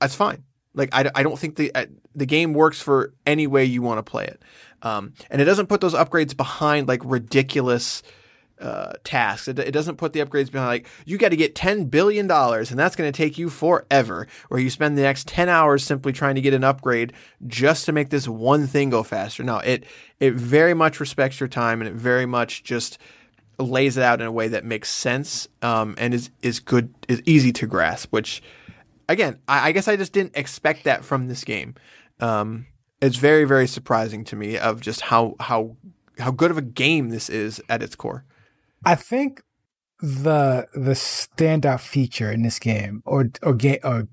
that's 0.00 0.16
fine. 0.16 0.42
Like 0.74 0.90
I, 0.92 1.08
I 1.14 1.22
don't 1.22 1.38
think 1.38 1.54
the 1.56 1.74
uh, 1.74 1.86
the 2.14 2.26
game 2.26 2.54
works 2.54 2.80
for 2.80 3.14
any 3.24 3.46
way 3.46 3.64
you 3.64 3.82
want 3.82 3.98
to 3.98 4.08
play 4.08 4.24
it, 4.24 4.42
um, 4.82 5.14
and 5.30 5.40
it 5.40 5.44
doesn't 5.44 5.68
put 5.68 5.80
those 5.80 5.94
upgrades 5.94 6.36
behind 6.36 6.88
like 6.88 7.02
ridiculous 7.04 8.02
uh, 8.60 8.92
tasks. 9.04 9.48
It, 9.48 9.58
it 9.58 9.72
doesn't 9.72 9.96
put 9.96 10.12
the 10.12 10.20
upgrades 10.20 10.50
behind 10.50 10.68
like 10.68 10.88
you 11.04 11.18
got 11.18 11.30
to 11.30 11.36
get 11.36 11.54
ten 11.54 11.84
billion 11.84 12.26
dollars, 12.26 12.70
and 12.70 12.78
that's 12.78 12.96
going 12.96 13.10
to 13.10 13.16
take 13.16 13.38
you 13.38 13.48
forever. 13.50 14.26
Where 14.48 14.60
you 14.60 14.70
spend 14.70 14.98
the 14.98 15.02
next 15.02 15.28
ten 15.28 15.48
hours 15.48 15.84
simply 15.84 16.12
trying 16.12 16.34
to 16.34 16.40
get 16.40 16.54
an 16.54 16.64
upgrade 16.64 17.12
just 17.46 17.86
to 17.86 17.92
make 17.92 18.10
this 18.10 18.28
one 18.28 18.66
thing 18.66 18.90
go 18.90 19.02
faster. 19.02 19.42
No, 19.42 19.58
it 19.58 19.84
it 20.20 20.34
very 20.34 20.74
much 20.74 21.00
respects 21.00 21.40
your 21.40 21.48
time, 21.48 21.80
and 21.80 21.88
it 21.88 21.94
very 21.94 22.26
much 22.26 22.64
just 22.64 22.98
lays 23.58 23.96
it 23.96 24.02
out 24.02 24.20
in 24.20 24.26
a 24.26 24.32
way 24.32 24.48
that 24.48 24.64
makes 24.64 24.88
sense 24.88 25.48
um, 25.62 25.94
and 25.98 26.14
is 26.14 26.30
is 26.42 26.60
good 26.60 26.94
is 27.08 27.22
easy 27.26 27.52
to 27.52 27.66
grasp. 27.66 28.12
Which 28.12 28.42
again, 29.08 29.38
I, 29.48 29.68
I 29.68 29.72
guess 29.72 29.88
I 29.88 29.96
just 29.96 30.12
didn't 30.12 30.36
expect 30.36 30.84
that 30.84 31.04
from 31.04 31.28
this 31.28 31.44
game. 31.44 31.74
Um, 32.20 32.66
it's 33.00 33.16
very 33.16 33.44
very 33.44 33.66
surprising 33.66 34.24
to 34.24 34.36
me 34.36 34.58
of 34.58 34.80
just 34.80 35.02
how 35.02 35.36
how 35.40 35.76
how 36.18 36.30
good 36.30 36.50
of 36.50 36.58
a 36.58 36.62
game 36.62 37.10
this 37.10 37.28
is 37.28 37.62
at 37.68 37.82
its 37.82 37.94
core. 37.94 38.24
I 38.84 38.94
think 38.94 39.42
the 40.00 40.68
the 40.74 40.92
standout 40.92 41.80
feature 41.80 42.30
in 42.30 42.42
this 42.42 42.58
game, 42.58 43.02
or 43.04 43.30
or 43.42 43.54
game 43.54 43.80
or 43.82 44.08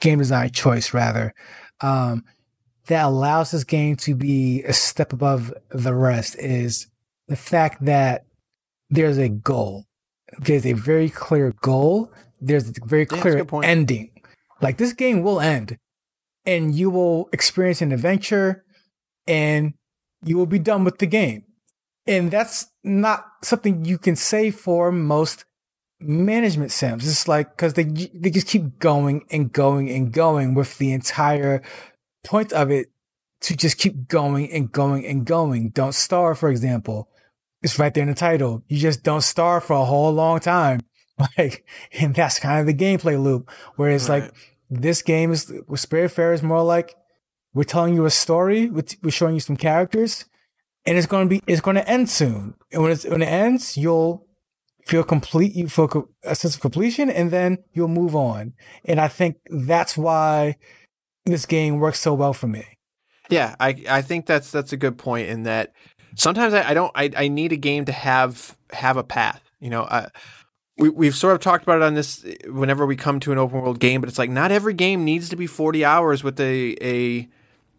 game 0.00 0.18
design 0.18 0.50
choice 0.50 0.92
rather, 0.92 1.32
um, 1.80 2.24
that 2.86 3.04
allows 3.04 3.52
this 3.52 3.64
game 3.64 3.96
to 3.96 4.14
be 4.14 4.62
a 4.64 4.72
step 4.72 5.12
above 5.12 5.54
the 5.70 5.94
rest 5.94 6.36
is 6.38 6.88
the 7.28 7.36
fact 7.36 7.84
that 7.84 8.26
there's 8.90 9.18
a 9.18 9.28
goal. 9.28 9.86
There's 10.38 10.66
a 10.66 10.72
very 10.72 11.08
clear 11.08 11.54
goal. 11.62 12.12
There's 12.40 12.68
a 12.68 12.72
very 12.84 13.02
a 13.02 13.06
clear 13.06 13.36
good 13.36 13.48
point. 13.48 13.66
ending. 13.66 14.10
Like 14.60 14.78
this 14.78 14.92
game 14.92 15.22
will 15.22 15.40
end, 15.40 15.78
and 16.44 16.74
you 16.74 16.90
will 16.90 17.28
experience 17.32 17.80
an 17.82 17.92
adventure, 17.92 18.64
and 19.26 19.74
you 20.24 20.36
will 20.36 20.46
be 20.46 20.58
done 20.58 20.84
with 20.84 20.98
the 20.98 21.06
game. 21.06 21.44
And 22.06 22.30
that's 22.30 22.66
not 22.82 23.24
something 23.42 23.84
you 23.84 23.98
can 23.98 24.16
say 24.16 24.50
for 24.50 24.90
most 24.90 25.44
management 26.00 26.72
sims. 26.72 27.06
It's 27.06 27.28
like 27.28 27.50
because 27.56 27.74
they 27.74 27.84
they 27.84 28.30
just 28.30 28.48
keep 28.48 28.78
going 28.78 29.24
and 29.30 29.52
going 29.52 29.88
and 29.90 30.12
going 30.12 30.54
with 30.54 30.78
the 30.78 30.92
entire 30.92 31.62
point 32.24 32.52
of 32.52 32.70
it 32.70 32.88
to 33.42 33.56
just 33.56 33.78
keep 33.78 34.08
going 34.08 34.50
and 34.52 34.70
going 34.72 35.06
and 35.06 35.24
going. 35.24 35.70
Don't 35.70 35.94
starve, 35.94 36.38
for 36.38 36.48
example. 36.48 37.08
It's 37.62 37.78
right 37.78 37.94
there 37.94 38.02
in 38.02 38.08
the 38.08 38.14
title. 38.14 38.64
You 38.68 38.78
just 38.78 39.04
don't 39.04 39.20
starve 39.20 39.64
for 39.64 39.74
a 39.74 39.84
whole 39.84 40.12
long 40.12 40.40
time. 40.40 40.80
Like, 41.38 41.64
and 41.92 42.14
that's 42.14 42.40
kind 42.40 42.58
of 42.58 42.66
the 42.66 42.74
gameplay 42.74 43.22
loop. 43.22 43.48
Whereas 43.76 44.08
Right. 44.08 44.22
like 44.22 44.34
this 44.70 45.02
game 45.02 45.30
is 45.30 45.52
with 45.68 45.80
Spiritfarer 45.80 46.34
is 46.34 46.42
more 46.42 46.62
like 46.64 46.96
we're 47.54 47.62
telling 47.64 47.94
you 47.94 48.06
a 48.06 48.10
story, 48.10 48.68
we're, 48.68 48.82
we're 49.02 49.10
showing 49.10 49.34
you 49.34 49.40
some 49.40 49.56
characters, 49.58 50.24
and 50.86 50.98
it's 50.98 51.06
going 51.06 51.28
to 51.28 51.30
be 51.30 51.42
it's 51.46 51.60
going 51.60 51.76
to 51.76 51.88
end 51.88 52.10
soon. 52.10 52.54
And 52.72 52.82
when 52.82 52.92
it's 52.92 53.04
when 53.04 53.22
it 53.22 53.26
ends, 53.26 53.76
you'll 53.76 54.26
feel 54.86 55.04
complete. 55.04 55.54
You 55.54 55.68
feel 55.68 56.08
a 56.24 56.34
sense 56.34 56.54
of 56.54 56.60
completion, 56.60 57.10
and 57.10 57.30
then 57.30 57.58
you'll 57.72 57.88
move 57.88 58.16
on. 58.16 58.54
And 58.84 59.00
I 59.00 59.08
think 59.08 59.36
that's 59.48 59.96
why 59.96 60.56
this 61.24 61.46
game 61.46 61.78
works 61.78 62.00
so 62.00 62.14
well 62.14 62.32
for 62.32 62.48
me. 62.48 62.64
Yeah, 63.30 63.54
I 63.60 63.84
I 63.88 64.02
think 64.02 64.26
that's 64.26 64.50
that's 64.50 64.72
a 64.72 64.76
good 64.76 64.98
point 64.98 65.28
in 65.28 65.44
that 65.44 65.72
sometimes 66.16 66.54
I, 66.54 66.70
I 66.70 66.74
don't 66.74 66.92
I, 66.94 67.10
I 67.16 67.28
need 67.28 67.52
a 67.52 67.56
game 67.56 67.84
to 67.86 67.92
have 67.92 68.56
have 68.72 68.96
a 68.96 69.04
path. 69.04 69.42
You 69.60 69.70
know, 69.70 69.84
I, 69.84 70.08
we 70.76 70.88
we've 70.88 71.14
sort 71.14 71.34
of 71.34 71.40
talked 71.40 71.62
about 71.62 71.76
it 71.76 71.82
on 71.82 71.94
this 71.94 72.24
whenever 72.46 72.84
we 72.86 72.96
come 72.96 73.20
to 73.20 73.32
an 73.32 73.38
open 73.38 73.60
world 73.60 73.78
game, 73.78 74.00
but 74.00 74.08
it's 74.08 74.18
like 74.18 74.30
not 74.30 74.50
every 74.50 74.74
game 74.74 75.04
needs 75.04 75.28
to 75.28 75.36
be 75.36 75.46
forty 75.46 75.84
hours 75.84 76.24
with 76.24 76.40
a 76.40 76.76
a 76.82 77.28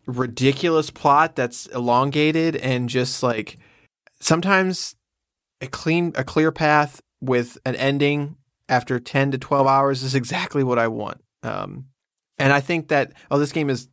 ridiculous 0.05 0.89
plot 0.89 1.35
that's 1.35 1.65
elongated 1.67 2.55
and 2.57 2.89
just 2.89 3.23
like 3.23 3.57
sometimes 4.19 4.95
a 5.61 5.67
clean 5.67 6.11
a 6.15 6.23
clear 6.23 6.51
path 6.51 7.01
with 7.21 7.57
an 7.65 7.75
ending 7.75 8.35
after 8.67 8.99
10 8.99 9.31
to 9.31 9.37
12 9.37 9.67
hours 9.67 10.03
is 10.03 10.15
exactly 10.15 10.63
what 10.63 10.79
I 10.79 10.87
want. 10.87 11.21
Um, 11.41 11.85
and 12.37 12.51
I 12.51 12.59
think 12.59 12.89
that 12.89 13.13
oh 13.31 13.39
this 13.39 13.51
game 13.51 13.69
is 13.69 13.87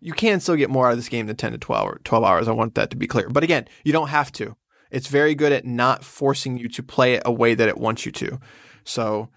you 0.00 0.12
can 0.12 0.40
still 0.40 0.56
get 0.56 0.70
more 0.70 0.86
out 0.86 0.92
of 0.92 0.98
this 0.98 1.08
game 1.08 1.26
than 1.26 1.36
10 1.36 1.52
to 1.52 1.58
12, 1.58 1.88
or 1.88 2.00
12 2.04 2.24
hours. 2.24 2.48
I 2.48 2.52
want 2.52 2.74
that 2.76 2.90
to 2.90 2.96
be 2.96 3.06
clear. 3.06 3.28
But 3.28 3.42
again, 3.42 3.66
you 3.84 3.92
don't 3.92 4.08
have 4.08 4.30
to. 4.32 4.56
It's 4.90 5.08
very 5.08 5.34
good 5.34 5.52
at 5.52 5.64
not 5.64 6.04
forcing 6.04 6.56
you 6.56 6.68
to 6.68 6.82
play 6.82 7.14
it 7.14 7.22
a 7.26 7.32
way 7.32 7.54
that 7.54 7.68
it 7.68 7.78
wants 7.78 8.06
you 8.06 8.12
to. 8.12 8.38
So 8.84 9.28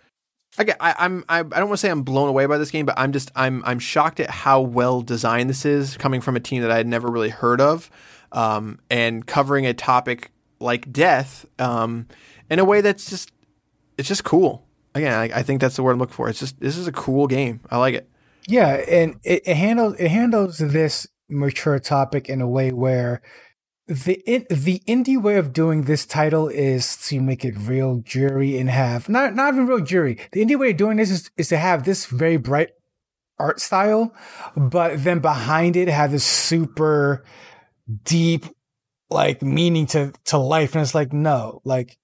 I, 0.58 0.96
I'm 0.98 1.24
I, 1.30 1.40
I 1.40 1.44
don't 1.44 1.70
want 1.70 1.74
to 1.74 1.78
say 1.78 1.90
I'm 1.90 2.04
blown 2.04 2.28
away 2.28 2.46
by 2.46 2.58
this 2.58 2.72
game, 2.72 2.86
but 2.86 2.96
I'm 2.98 3.12
just 3.12 3.32
I'm 3.36 3.64
I'm 3.66 3.80
shocked 3.80 4.20
at 4.20 4.30
how 4.30 4.62
well 4.62 5.02
designed 5.02 5.50
this 5.50 5.66
is, 5.66 5.98
coming 5.98 6.22
from 6.22 6.36
a 6.36 6.40
team 6.40 6.62
that 6.62 6.72
I 6.72 6.78
had 6.78 6.88
never 6.88 7.10
really 7.10 7.30
heard 7.30 7.62
of, 7.62 7.90
um, 8.32 8.80
and 8.90 9.26
covering 9.26 9.66
a 9.66 9.74
topic 9.74 10.32
like 10.60 10.92
death 10.92 11.46
um, 11.58 12.08
in 12.50 12.60
a 12.60 12.66
way 12.66 12.82
that's 12.82 13.10
just 13.10 13.32
it's 13.98 14.08
just 14.08 14.24
cool. 14.24 14.66
again, 14.94 15.14
I, 15.14 15.40
I 15.40 15.44
think 15.44 15.62
that's 15.62 15.76
the 15.76 15.84
word 15.84 15.94
I'm 15.94 16.00
looking 16.00 16.16
for. 16.16 16.30
It's 16.30 16.40
just 16.40 16.60
this 16.60 16.78
is 16.78 16.88
a 16.88 16.92
cool 16.92 17.28
game. 17.28 17.62
I 17.70 17.78
like 17.78 17.96
it. 17.96 18.10
Yeah, 18.48 18.68
and 18.68 19.20
it, 19.24 19.44
it 19.46 19.56
handles 19.56 19.96
it 20.00 20.10
handles 20.10 20.58
this 20.58 21.08
mature 21.30 21.80
topic 21.80 22.28
in 22.30 22.42
a 22.42 22.48
way 22.48 22.72
where 22.72 23.22
the 23.94 24.46
the 24.50 24.82
indie 24.88 25.22
way 25.22 25.36
of 25.38 25.54
doing 25.54 25.84
this 25.84 26.06
title 26.06 26.48
is 26.48 26.96
to 27.08 27.20
make 27.20 27.44
it 27.44 27.56
real 27.58 27.98
jury 27.98 28.58
and 28.58 28.70
have 28.70 29.10
not 29.10 29.36
not 29.36 29.54
even 29.54 29.68
real 29.68 29.82
jury. 29.82 30.18
The 30.32 30.44
indie 30.46 30.58
way 30.58 30.72
of 30.72 30.78
doing 30.78 30.98
this 30.98 31.12
is, 31.12 31.30
is 31.38 31.50
to 31.50 31.58
have 31.58 31.84
this 31.84 32.06
very 32.06 32.38
bright 32.38 32.70
art 33.40 33.60
style, 33.60 34.14
but 34.56 35.04
then 35.04 35.20
behind 35.20 35.76
it 35.76 35.88
have 35.88 36.12
this 36.12 36.24
super 36.24 37.24
deep 38.04 38.46
like 39.10 39.42
meaning 39.42 39.86
to 39.88 40.14
to 40.26 40.38
life, 40.38 40.74
and 40.76 40.82
it's 40.82 40.96
like 40.96 41.12
no, 41.12 41.62
like 41.66 41.98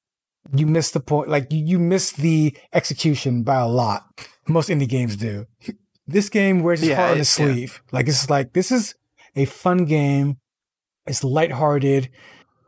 you 0.55 0.65
missed 0.67 0.93
the 0.93 0.99
point. 0.99 1.29
Like 1.29 1.51
you, 1.51 1.63
you 1.63 1.79
missed 1.79 2.17
the 2.17 2.55
execution 2.73 3.43
by 3.43 3.55
a 3.55 3.67
lot. 3.67 4.03
Most 4.47 4.69
indie 4.69 4.87
games 4.89 5.15
do. 5.15 5.45
This 6.09 6.29
game 6.29 6.63
wears 6.63 6.79
its 6.81 6.91
Yeah, 6.91 6.95
heart 6.95 7.11
on 7.11 7.17
it- 7.17 7.21
its 7.21 7.29
sleeve. 7.31 7.81
Like 7.91 8.07
it's 8.07 8.29
like 8.29 8.53
this 8.53 8.71
is 8.71 8.95
a 9.35 9.43
fun 9.43 9.83
game. 9.83 10.37
It's 11.07 11.23
lighthearted. 11.23 12.09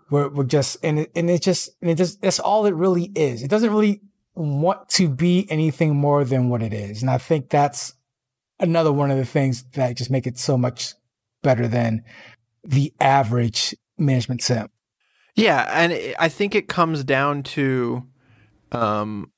We're, 0.09 0.29
we're 0.29 0.43
just 0.45 0.77
and 0.83 0.99
it, 0.99 1.11
and 1.15 1.29
it 1.29 1.41
just 1.41 1.69
and 1.81 1.91
it 1.91 1.95
just 1.95 2.21
that's 2.21 2.39
all 2.39 2.65
it 2.65 2.73
really 2.73 3.11
is. 3.15 3.43
It 3.43 3.49
doesn't 3.49 3.69
really 3.69 4.01
want 4.35 4.89
to 4.89 5.09
be 5.09 5.45
anything 5.49 5.95
more 5.95 6.23
than 6.23 6.49
what 6.49 6.63
it 6.63 6.73
is. 6.73 7.01
And 7.01 7.11
I 7.11 7.17
think 7.17 7.49
that's 7.49 7.93
another 8.59 8.91
one 8.91 9.11
of 9.11 9.17
the 9.17 9.25
things 9.25 9.63
that 9.73 9.97
just 9.97 10.09
make 10.09 10.25
it 10.25 10.37
so 10.37 10.57
much 10.57 10.93
better 11.43 11.67
than 11.67 12.03
the 12.63 12.93
average 12.99 13.75
management 13.97 14.41
sim. 14.41 14.69
Yeah, 15.35 15.69
and 15.71 16.15
I 16.19 16.27
think 16.27 16.55
it 16.55 16.67
comes 16.67 17.03
down 17.03 17.43
to, 17.43 18.03
um, 18.71 19.31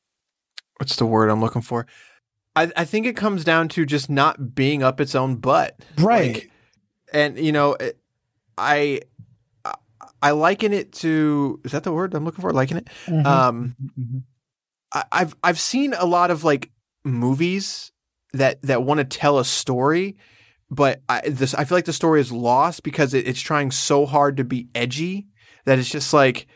what's 0.77 0.95
the 0.95 1.05
word 1.05 1.29
I'm 1.29 1.41
looking 1.41 1.61
for? 1.61 1.85
I, 2.55 2.71
I 2.75 2.85
think 2.85 3.05
it 3.05 3.15
comes 3.15 3.43
down 3.43 3.69
to 3.69 3.85
just 3.85 4.09
not 4.09 4.55
being 4.55 4.81
up 4.81 4.99
its 4.99 5.13
own 5.15 5.35
butt. 5.35 5.79
Right. 5.99 6.33
Like, 6.33 6.51
and 7.13 7.37
you 7.37 7.51
know, 7.51 7.73
it- 7.73 7.97
I 8.61 9.01
I- 10.21 10.31
liken 10.31 10.71
it 10.73 10.91
to 10.93 11.59
is 11.65 11.71
that 11.71 11.83
the 11.83 11.91
word 11.91 12.13
I'm 12.13 12.23
looking 12.25 12.41
for? 12.41 12.51
Liken 12.53 12.77
it. 12.77 12.87
Mhm. 13.07 13.25
Um, 13.25 13.75
Mhm. 13.99 14.23
I, 14.93 15.03
I've 15.11 15.35
I've 15.43 15.59
seen 15.59 15.93
a 15.93 16.05
lot 16.05 16.31
of 16.31 16.43
like 16.43 16.69
movies 17.03 17.91
that 18.33 18.61
that 18.63 18.83
want 18.83 18.99
to 18.99 19.03
tell 19.03 19.39
a 19.39 19.45
story, 19.45 20.17
but 20.69 21.01
I 21.09 21.21
this 21.27 21.53
I 21.53 21.63
feel 21.65 21.77
like 21.77 21.85
the 21.85 21.93
story 21.93 22.21
is 22.21 22.31
lost 22.31 22.83
because 22.83 23.13
it, 23.13 23.27
it's 23.27 23.39
trying 23.41 23.71
so 23.71 24.05
hard 24.05 24.37
to 24.37 24.43
be 24.43 24.67
edgy 24.75 25.27
that 25.65 25.79
it's 25.79 25.89
just 25.89 26.13
like 26.13 26.47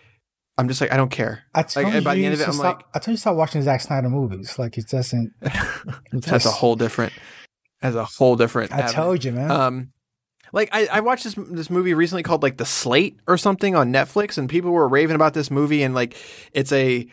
I'm 0.58 0.68
just 0.68 0.80
like 0.80 0.92
I 0.94 0.98
don't 0.98 1.12
care. 1.12 1.44
I 1.54 1.64
told 1.64 1.86
Like, 1.94 2.04
by 2.04 2.14
the 2.16 2.22
you 2.22 2.26
end 2.28 2.34
of 2.36 2.42
it, 2.42 2.48
I'm 2.48 2.54
stop, 2.54 2.78
like- 2.78 2.86
I 2.94 3.00
told 3.00 3.14
you 3.14 3.18
stop 3.18 3.36
watching 3.36 3.62
Zack 3.62 3.82
Snyder 3.82 4.10
movies. 4.10 4.58
Like 4.60 4.78
it 4.78 4.88
doesn't. 4.88 5.34
it 5.42 6.22
That's 6.24 6.46
a 6.46 6.52
whole 6.52 6.76
different. 6.76 7.14
As 7.82 7.96
a 7.96 8.06
whole 8.06 8.36
different. 8.36 8.72
I 8.72 8.80
avenue. 8.82 8.94
told 8.94 9.24
you, 9.26 9.32
man. 9.34 9.52
Um, 9.52 9.92
like 10.56 10.70
I, 10.72 10.88
I 10.88 11.00
watched 11.02 11.26
this 11.26 11.36
this 11.38 11.70
movie 11.70 11.94
recently 11.94 12.24
called 12.24 12.42
like 12.42 12.58
The 12.58 12.66
Slate 12.66 13.20
or 13.28 13.38
something 13.38 13.76
on 13.76 13.92
Netflix, 13.92 14.38
and 14.38 14.50
people 14.50 14.72
were 14.72 14.88
raving 14.88 15.16
about 15.16 15.34
this 15.34 15.52
movie, 15.52 15.84
and 15.84 15.94
like 15.94 16.16
it's 16.54 16.72
a 16.72 17.06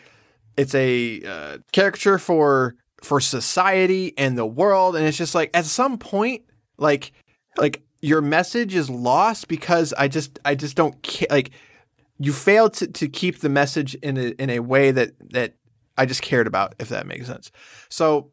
it's 0.57 0.73
a 0.73 1.21
uh, 1.21 1.57
caricature 1.73 2.17
for 2.17 2.75
for 3.03 3.19
society 3.19 4.13
and 4.17 4.37
the 4.37 4.45
world, 4.45 4.95
and 4.95 5.05
it's 5.05 5.17
just 5.17 5.35
like 5.35 5.51
at 5.53 5.65
some 5.65 5.97
point, 5.97 6.43
like 6.77 7.11
like 7.57 7.83
your 8.01 8.21
message 8.21 8.73
is 8.75 8.89
lost 8.89 9.49
because 9.49 9.93
I 9.93 10.07
just 10.07 10.39
I 10.45 10.55
just 10.55 10.77
don't 10.77 10.99
care. 11.03 11.27
Like 11.29 11.51
you 12.19 12.31
failed 12.31 12.73
to, 12.75 12.87
to 12.87 13.09
keep 13.09 13.39
the 13.39 13.49
message 13.49 13.93
in 13.95 14.17
a 14.17 14.29
in 14.41 14.49
a 14.49 14.59
way 14.59 14.91
that 14.91 15.11
that 15.31 15.55
I 15.97 16.05
just 16.05 16.21
cared 16.21 16.47
about, 16.47 16.75
if 16.79 16.87
that 16.89 17.05
makes 17.05 17.27
sense. 17.27 17.51
So 17.89 18.31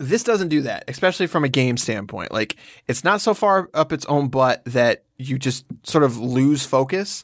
this 0.00 0.24
doesn't 0.24 0.48
do 0.48 0.62
that, 0.62 0.84
especially 0.88 1.26
from 1.26 1.44
a 1.44 1.48
game 1.48 1.76
standpoint. 1.76 2.32
Like 2.32 2.56
it's 2.88 3.04
not 3.04 3.20
so 3.20 3.34
far 3.34 3.68
up 3.74 3.92
its 3.92 4.06
own 4.06 4.28
butt 4.28 4.64
that 4.64 5.04
you 5.18 5.38
just 5.38 5.66
sort 5.82 6.02
of 6.02 6.16
lose 6.16 6.64
focus 6.64 7.22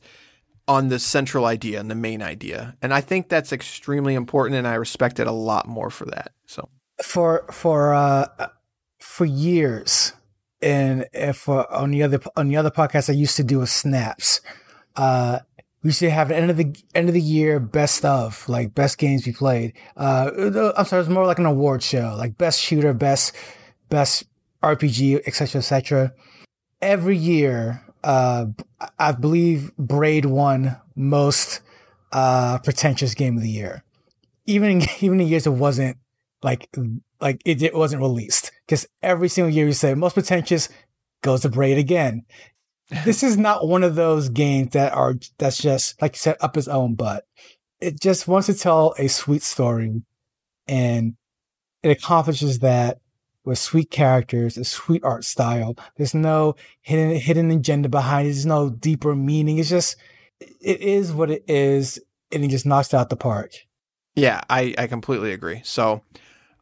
on 0.68 0.88
the 0.88 0.98
central 0.98 1.46
idea 1.46 1.80
and 1.80 1.90
the 1.90 1.94
main 1.94 2.20
idea. 2.20 2.76
And 2.82 2.92
I 2.92 3.00
think 3.00 3.30
that's 3.30 3.50
extremely 3.50 4.14
important 4.14 4.58
and 4.58 4.68
I 4.68 4.74
respect 4.74 5.18
it 5.18 5.26
a 5.26 5.32
lot 5.32 5.66
more 5.66 5.88
for 5.88 6.04
that. 6.06 6.32
So 6.44 6.68
for 7.02 7.46
for 7.50 7.94
uh 7.94 8.26
for 9.00 9.24
years 9.24 10.12
and 10.60 11.06
if 11.14 11.48
uh, 11.48 11.66
on 11.70 11.92
the 11.92 12.02
other 12.02 12.20
on 12.36 12.48
the 12.48 12.56
other 12.56 12.70
podcast 12.70 13.08
I 13.08 13.14
used 13.14 13.36
to 13.36 13.44
do 13.44 13.62
a 13.62 13.66
snaps 13.66 14.40
uh 14.96 15.40
we 15.86 15.92
should 15.92 16.10
have 16.10 16.32
an 16.32 16.36
end 16.36 16.50
of 16.50 16.56
the 16.56 16.74
end 16.96 17.08
of 17.08 17.14
the 17.14 17.20
year 17.20 17.60
best 17.60 18.04
of 18.04 18.46
like 18.48 18.74
best 18.74 18.98
games 18.98 19.24
we 19.24 19.32
played. 19.32 19.72
Uh 19.96 20.72
I'm 20.76 20.84
sorry 20.84 21.00
it's 21.00 21.08
more 21.08 21.24
like 21.24 21.38
an 21.38 21.46
award 21.46 21.80
show 21.80 22.12
like 22.18 22.36
best 22.36 22.60
shooter 22.60 22.92
best 22.92 23.32
best 23.88 24.24
RPG 24.64 25.22
etc 25.28 25.60
etc 25.60 26.12
every 26.82 27.16
year 27.16 27.84
uh 28.02 28.46
I 28.98 29.12
believe 29.12 29.70
Braid 29.76 30.24
won 30.24 30.76
most 30.96 31.60
uh 32.10 32.58
pretentious 32.58 33.14
game 33.14 33.36
of 33.36 33.44
the 33.44 33.50
year. 33.50 33.84
Even 34.44 34.82
in, 34.82 34.88
even 35.00 35.20
in 35.20 35.28
years 35.28 35.46
it 35.46 35.50
wasn't 35.50 35.98
like 36.42 36.68
like 37.20 37.40
it, 37.44 37.62
it 37.62 37.76
wasn't 37.76 38.02
released. 38.02 38.50
Because 38.66 38.88
every 39.04 39.28
single 39.28 39.54
year 39.54 39.66
we 39.66 39.72
say 39.72 39.94
most 39.94 40.14
pretentious 40.14 40.68
goes 41.22 41.42
to 41.42 41.48
braid 41.48 41.78
again 41.78 42.24
this 43.04 43.22
is 43.22 43.36
not 43.36 43.66
one 43.66 43.82
of 43.82 43.94
those 43.94 44.28
games 44.28 44.72
that 44.72 44.92
are 44.92 45.14
that's 45.38 45.58
just 45.58 46.00
like 46.00 46.14
you 46.14 46.18
said 46.18 46.36
up 46.40 46.54
his 46.54 46.68
own 46.68 46.94
butt. 46.94 47.24
It 47.80 48.00
just 48.00 48.26
wants 48.28 48.46
to 48.46 48.54
tell 48.54 48.94
a 48.98 49.08
sweet 49.08 49.42
story 49.42 50.02
and 50.66 51.16
it 51.82 51.90
accomplishes 51.90 52.60
that 52.60 53.00
with 53.44 53.58
sweet 53.58 53.90
characters 53.90 54.56
a 54.56 54.64
sweet 54.64 55.04
art 55.04 55.24
style. 55.24 55.76
There's 55.96 56.14
no 56.14 56.54
hidden 56.80 57.16
hidden 57.16 57.50
agenda 57.50 57.88
behind 57.88 58.26
it. 58.26 58.32
There's 58.32 58.46
no 58.46 58.70
deeper 58.70 59.14
meaning. 59.14 59.58
It's 59.58 59.68
just 59.68 59.96
it 60.40 60.80
is 60.80 61.12
what 61.12 61.30
it 61.30 61.44
is 61.48 61.98
and 62.32 62.44
it 62.44 62.48
just 62.48 62.66
knocks 62.66 62.92
it 62.92 62.96
out 62.96 63.10
the 63.10 63.16
park. 63.16 63.52
Yeah, 64.14 64.40
I, 64.48 64.74
I 64.78 64.86
completely 64.86 65.32
agree. 65.32 65.60
So 65.64 66.02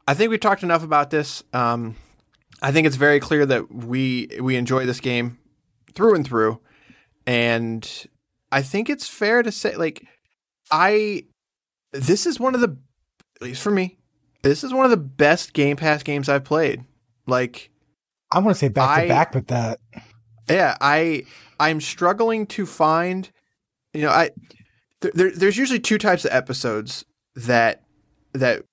I 0.08 0.14
think 0.14 0.30
we 0.30 0.38
talked 0.38 0.62
enough 0.62 0.82
about 0.82 1.10
this. 1.10 1.42
Um, 1.52 1.96
I 2.60 2.72
think 2.72 2.86
it's 2.86 2.96
very 2.96 3.20
clear 3.20 3.46
that 3.46 3.72
we 3.72 4.28
we 4.40 4.56
enjoy 4.56 4.86
this 4.86 5.00
game 5.00 5.38
through 5.94 6.14
and 6.14 6.26
through, 6.26 6.60
and 7.26 8.06
I 8.52 8.62
think 8.62 8.88
it's 8.90 9.06
fair 9.08 9.42
to 9.42 9.52
say 9.52 9.76
like 9.76 10.06
I 10.70 11.24
this 11.92 12.26
is 12.26 12.38
one 12.40 12.54
of 12.54 12.60
the 12.60 12.76
at 13.36 13.42
least 13.42 13.62
for 13.62 13.70
me 13.70 13.98
this 14.42 14.62
is 14.62 14.72
one 14.74 14.84
of 14.84 14.90
the 14.90 14.96
best 14.96 15.52
Game 15.54 15.76
Pass 15.76 16.02
games 16.02 16.28
I've 16.28 16.44
played. 16.44 16.84
Like 17.26 17.70
I'm 18.32 18.42
gonna 18.42 18.54
say 18.54 18.68
back 18.68 18.90
I- 18.90 19.02
to 19.02 19.08
back 19.08 19.34
with 19.34 19.46
that. 19.48 19.80
yeah, 20.48 20.76
I 20.80 21.24
I'm 21.58 21.80
struggling 21.80 22.46
to 22.48 22.66
find 22.66 23.30
you 23.92 24.02
know 24.02 24.10
I 24.10 24.30
there 25.00 25.30
there's 25.30 25.56
usually 25.56 25.80
two 25.80 25.98
types 25.98 26.24
of 26.24 26.32
episodes 26.32 27.04
that 27.36 27.82
that 28.32 28.64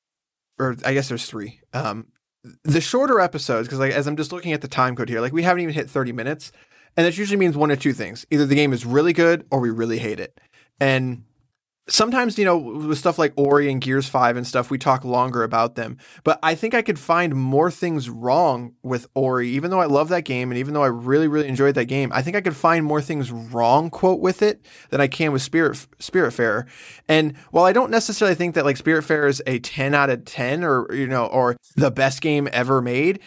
or 0.60 0.76
I 0.86 0.94
guess 0.94 1.10
there's 1.10 1.26
three. 1.26 1.60
Um 1.74 2.08
the 2.64 2.82
shorter 2.82 3.20
episodes 3.20 3.68
because 3.68 3.80
like 3.80 3.92
as 3.94 4.08
I'm 4.08 4.18
just 4.18 4.32
looking 4.32 4.52
at 4.52 4.62
the 4.62 4.68
time 4.68 4.96
code 4.96 5.10
here, 5.10 5.22
like 5.22 5.32
we 5.34 5.44
haven't 5.44 5.62
even 5.62 5.76
hit 5.76 5.90
30 5.90 6.12
minutes 6.12 6.52
and 6.98 7.06
that 7.06 7.18
usually 7.18 7.38
means 7.38 7.56
one 7.56 7.72
or 7.72 7.76
two 7.76 7.94
things. 7.94 8.26
Either 8.30 8.46
the 8.46 8.56
game 8.56 8.74
is 8.74 8.86
really 8.86 9.14
good 9.14 9.46
or 9.52 9.60
we 9.60 9.70
really 9.70 10.00
hate 10.00 10.20
it. 10.20 10.40
And 10.80 11.24
sometimes 11.92 12.38
you 12.38 12.46
know 12.46 12.58
with 12.58 12.98
stuff 12.98 13.18
like 13.18 13.34
Ori 13.36 13.70
and 13.70 13.82
Gears 13.82 14.08
5 14.08 14.38
and 14.38 14.46
stuff 14.46 14.70
we 14.70 14.78
talk 14.78 15.04
longer 15.04 15.44
about 15.44 15.76
them 15.76 15.98
but 16.24 16.40
I 16.44 16.56
think 16.56 16.74
I 16.74 16.82
could 16.82 17.00
find 17.00 17.36
more 17.36 17.72
things 17.72 18.10
wrong 18.10 18.76
with 18.84 19.08
Ori 19.16 19.50
even 19.50 19.72
though 19.72 19.82
I 19.82 19.86
love 19.86 20.10
that 20.10 20.24
game 20.24 20.52
and 20.52 20.58
even 20.58 20.74
though 20.74 20.84
I 20.84 20.88
really 20.88 21.28
really 21.28 21.48
enjoyed 21.48 21.76
that 21.76 21.86
game 21.86 22.12
I 22.14 22.22
think 22.22 22.38
I 22.38 22.42
could 22.42 22.56
find 22.56 22.86
more 22.86 23.02
things 23.02 23.32
wrong 23.32 23.90
quote 23.90 24.20
with 24.20 24.42
it 24.42 24.64
than 24.90 25.02
I 25.02 25.08
can 25.08 25.32
with 25.32 25.42
Spirit 25.42 25.86
Spiritfarer 26.00 26.68
and 27.08 27.36
while 27.50 27.66
I 27.66 27.74
don't 27.74 27.92
necessarily 27.92 28.36
think 28.36 28.56
that 28.56 28.66
like 28.66 28.78
Spiritfarer 28.78 29.28
is 29.28 29.42
a 29.48 29.60
10 29.60 29.96
out 29.96 30.10
of 30.10 30.24
10 30.24 30.64
or 30.64 30.94
you 30.94 31.08
know 31.08 31.26
or 31.26 31.58
the 31.76 31.92
best 31.92 32.22
game 32.22 32.48
ever 32.54 32.82
made 32.82 33.20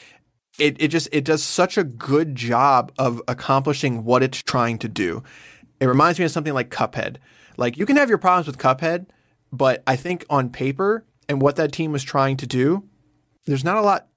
it 0.59 0.81
it 0.81 0.89
just 0.89 1.09
it 1.13 1.25
does 1.25 1.43
such 1.43 1.77
a 1.77 1.85
good 1.85 2.35
job 2.35 2.93
of 2.99 3.21
accomplishing 3.29 4.05
what 4.05 4.23
it's 4.23 4.43
trying 4.43 4.79
to 4.79 4.89
do 4.89 5.23
it 5.81 5.87
reminds 5.87 6.19
me 6.19 6.25
of 6.25 6.31
something 6.31 6.55
like 6.55 6.71
Cuphead. 6.71 7.17
Like 7.57 7.77
you 7.77 7.87
can 7.87 7.97
have 7.97 8.09
your 8.09 8.19
problems 8.19 8.47
with 8.47 8.59
Cuphead, 8.59 9.07
but 9.53 9.83
I 9.87 9.97
think 9.97 10.25
on 10.31 10.51
paper 10.51 11.05
and 11.29 11.41
what 11.41 11.57
that 11.57 11.73
team 11.73 11.93
was 11.93 12.03
trying 12.03 12.37
to 12.39 12.47
do, 12.47 12.85
there's 13.47 13.65
not 13.65 13.77
a 13.77 13.83
lot. 13.83 14.09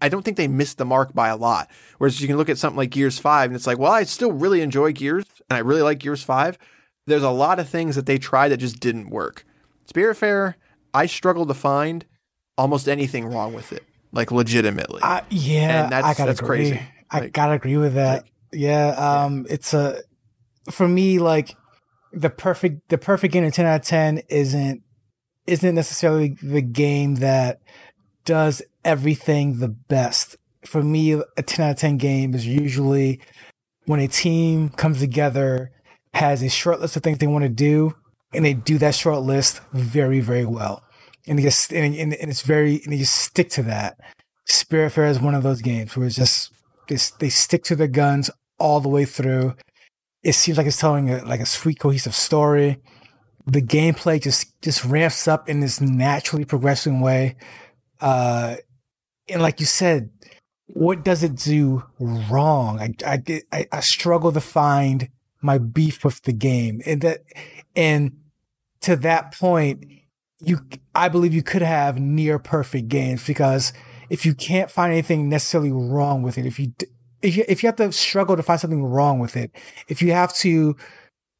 I 0.00 0.08
don't 0.08 0.24
think 0.24 0.36
they 0.36 0.48
missed 0.48 0.78
the 0.78 0.84
mark 0.84 1.14
by 1.14 1.28
a 1.28 1.36
lot. 1.36 1.70
Whereas 1.98 2.20
you 2.20 2.28
can 2.28 2.36
look 2.36 2.48
at 2.48 2.58
something 2.58 2.76
like 2.76 2.90
Gears 2.90 3.18
5 3.18 3.50
and 3.50 3.56
it's 3.56 3.66
like, 3.66 3.78
well, 3.78 3.92
I 3.92 4.04
still 4.04 4.32
really 4.32 4.60
enjoy 4.60 4.92
Gears 4.92 5.24
and 5.48 5.56
I 5.56 5.60
really 5.60 5.82
like 5.82 5.98
Gears 5.98 6.22
5. 6.22 6.58
There's 7.06 7.22
a 7.22 7.30
lot 7.30 7.58
of 7.58 7.68
things 7.68 7.96
that 7.96 8.06
they 8.06 8.18
tried 8.18 8.48
that 8.48 8.58
just 8.58 8.80
didn't 8.80 9.10
work. 9.10 9.44
Spiritfarer, 9.92 10.54
I 10.92 11.06
struggle 11.06 11.46
to 11.46 11.54
find 11.54 12.06
almost 12.56 12.88
anything 12.88 13.26
wrong 13.26 13.52
with 13.52 13.72
it, 13.72 13.84
like 14.14 14.30
legitimately. 14.32 15.00
I, 15.02 15.22
yeah, 15.30 15.84
And 15.84 15.92
that's- 15.92 16.04
I 16.04 16.14
gotta 16.18 16.30
that's 16.30 16.40
agree. 16.40 16.70
crazy. 16.70 16.80
I 17.10 17.20
Like- 17.20 17.32
gotta 17.32 17.52
agree 17.52 17.76
with 17.76 17.94
that. 17.94 18.22
like- 18.22 18.32
yeah, 18.52 18.88
um, 18.90 19.46
it's 19.50 19.74
a 19.74 20.00
for 20.70 20.86
me 20.88 21.18
like 21.18 21.54
the 22.12 22.30
perfect 22.30 22.88
the 22.88 22.96
perfect 22.98 23.32
game 23.32 23.44
of 23.44 23.52
ten 23.52 23.66
out 23.66 23.80
of 23.80 23.86
ten 23.86 24.22
isn't 24.28 24.82
isn't 25.46 25.74
necessarily 25.74 26.36
the 26.42 26.62
game 26.62 27.16
that 27.16 27.58
does 28.24 28.62
everything 28.84 29.58
the 29.58 29.68
best. 29.68 30.36
For 30.64 30.82
me, 30.82 31.12
a 31.12 31.42
10 31.42 31.66
out 31.66 31.72
of 31.72 31.76
10 31.76 31.98
game 31.98 32.34
is 32.34 32.46
usually 32.46 33.20
when 33.84 34.00
a 34.00 34.08
team 34.08 34.70
comes 34.70 35.00
together, 35.00 35.70
has 36.14 36.42
a 36.42 36.48
short 36.48 36.80
list 36.80 36.96
of 36.96 37.02
things 37.02 37.18
they 37.18 37.26
want 37.26 37.42
to 37.42 37.50
do, 37.50 37.94
and 38.32 38.42
they 38.42 38.54
do 38.54 38.78
that 38.78 38.94
short 38.94 39.20
list 39.20 39.60
very, 39.74 40.20
very 40.20 40.46
well. 40.46 40.82
And, 41.26 41.38
they 41.38 41.42
just, 41.42 41.72
and, 41.72 41.94
and, 41.94 42.14
and 42.14 42.30
it's 42.30 42.42
very, 42.42 42.82
and 42.84 42.92
they 42.92 42.98
just 42.98 43.14
stick 43.14 43.48
to 43.50 43.62
that. 43.62 43.98
Spiritfarer 44.46 45.08
is 45.08 45.20
one 45.20 45.34
of 45.34 45.42
those 45.42 45.62
games 45.62 45.96
where 45.96 46.06
it's 46.06 46.16
just, 46.16 46.52
they, 46.88 46.98
they 47.18 47.30
stick 47.30 47.64
to 47.64 47.76
their 47.76 47.88
guns 47.88 48.30
all 48.58 48.80
the 48.80 48.90
way 48.90 49.04
through. 49.06 49.54
It 50.22 50.34
seems 50.34 50.58
like 50.58 50.66
it's 50.66 50.78
telling 50.78 51.10
a, 51.10 51.24
like 51.24 51.40
a 51.40 51.46
sweet, 51.46 51.78
cohesive 51.78 52.14
story. 52.14 52.78
The 53.46 53.62
gameplay 53.62 54.22
just, 54.22 54.60
just 54.60 54.84
ramps 54.84 55.26
up 55.26 55.48
in 55.48 55.60
this 55.60 55.80
naturally 55.80 56.44
progressing 56.44 57.00
way. 57.00 57.36
Uh, 58.00 58.56
and 59.28 59.40
like 59.40 59.60
you 59.60 59.66
said, 59.66 60.10
what 60.66 61.04
does 61.04 61.22
it 61.22 61.36
do 61.36 61.84
wrong? 61.98 62.80
I, 62.80 62.94
I, 63.06 63.42
I, 63.52 63.66
I 63.72 63.80
struggle 63.80 64.32
to 64.32 64.40
find 64.40 65.08
my 65.40 65.58
beef 65.58 66.04
with 66.04 66.22
the 66.22 66.32
game 66.32 66.80
and 66.86 67.00
that, 67.02 67.20
and 67.76 68.12
to 68.80 68.96
that 68.96 69.32
point, 69.34 69.84
you, 70.40 70.60
I 70.94 71.08
believe 71.08 71.34
you 71.34 71.42
could 71.42 71.62
have 71.62 71.98
near 71.98 72.38
perfect 72.38 72.88
games 72.88 73.26
because 73.26 73.72
if 74.10 74.24
you 74.24 74.34
can't 74.34 74.70
find 74.70 74.92
anything 74.92 75.28
necessarily 75.28 75.72
wrong 75.72 76.22
with 76.22 76.38
it, 76.38 76.46
if 76.46 76.58
you, 76.58 76.72
if 77.22 77.36
you, 77.36 77.44
if 77.48 77.62
you 77.62 77.68
have 77.68 77.76
to 77.76 77.90
struggle 77.92 78.36
to 78.36 78.42
find 78.42 78.60
something 78.60 78.84
wrong 78.84 79.18
with 79.18 79.36
it, 79.36 79.50
if 79.88 80.02
you 80.02 80.12
have 80.12 80.32
to, 80.36 80.76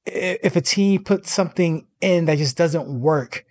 if 0.07 0.57
a 0.57 0.61
team 0.61 1.05
puts 1.05 1.31
something 1.31 1.87
in 2.01 2.25
that 2.27 2.39
just 2.39 2.57
doesn't 2.57 2.89
work, 3.01 3.45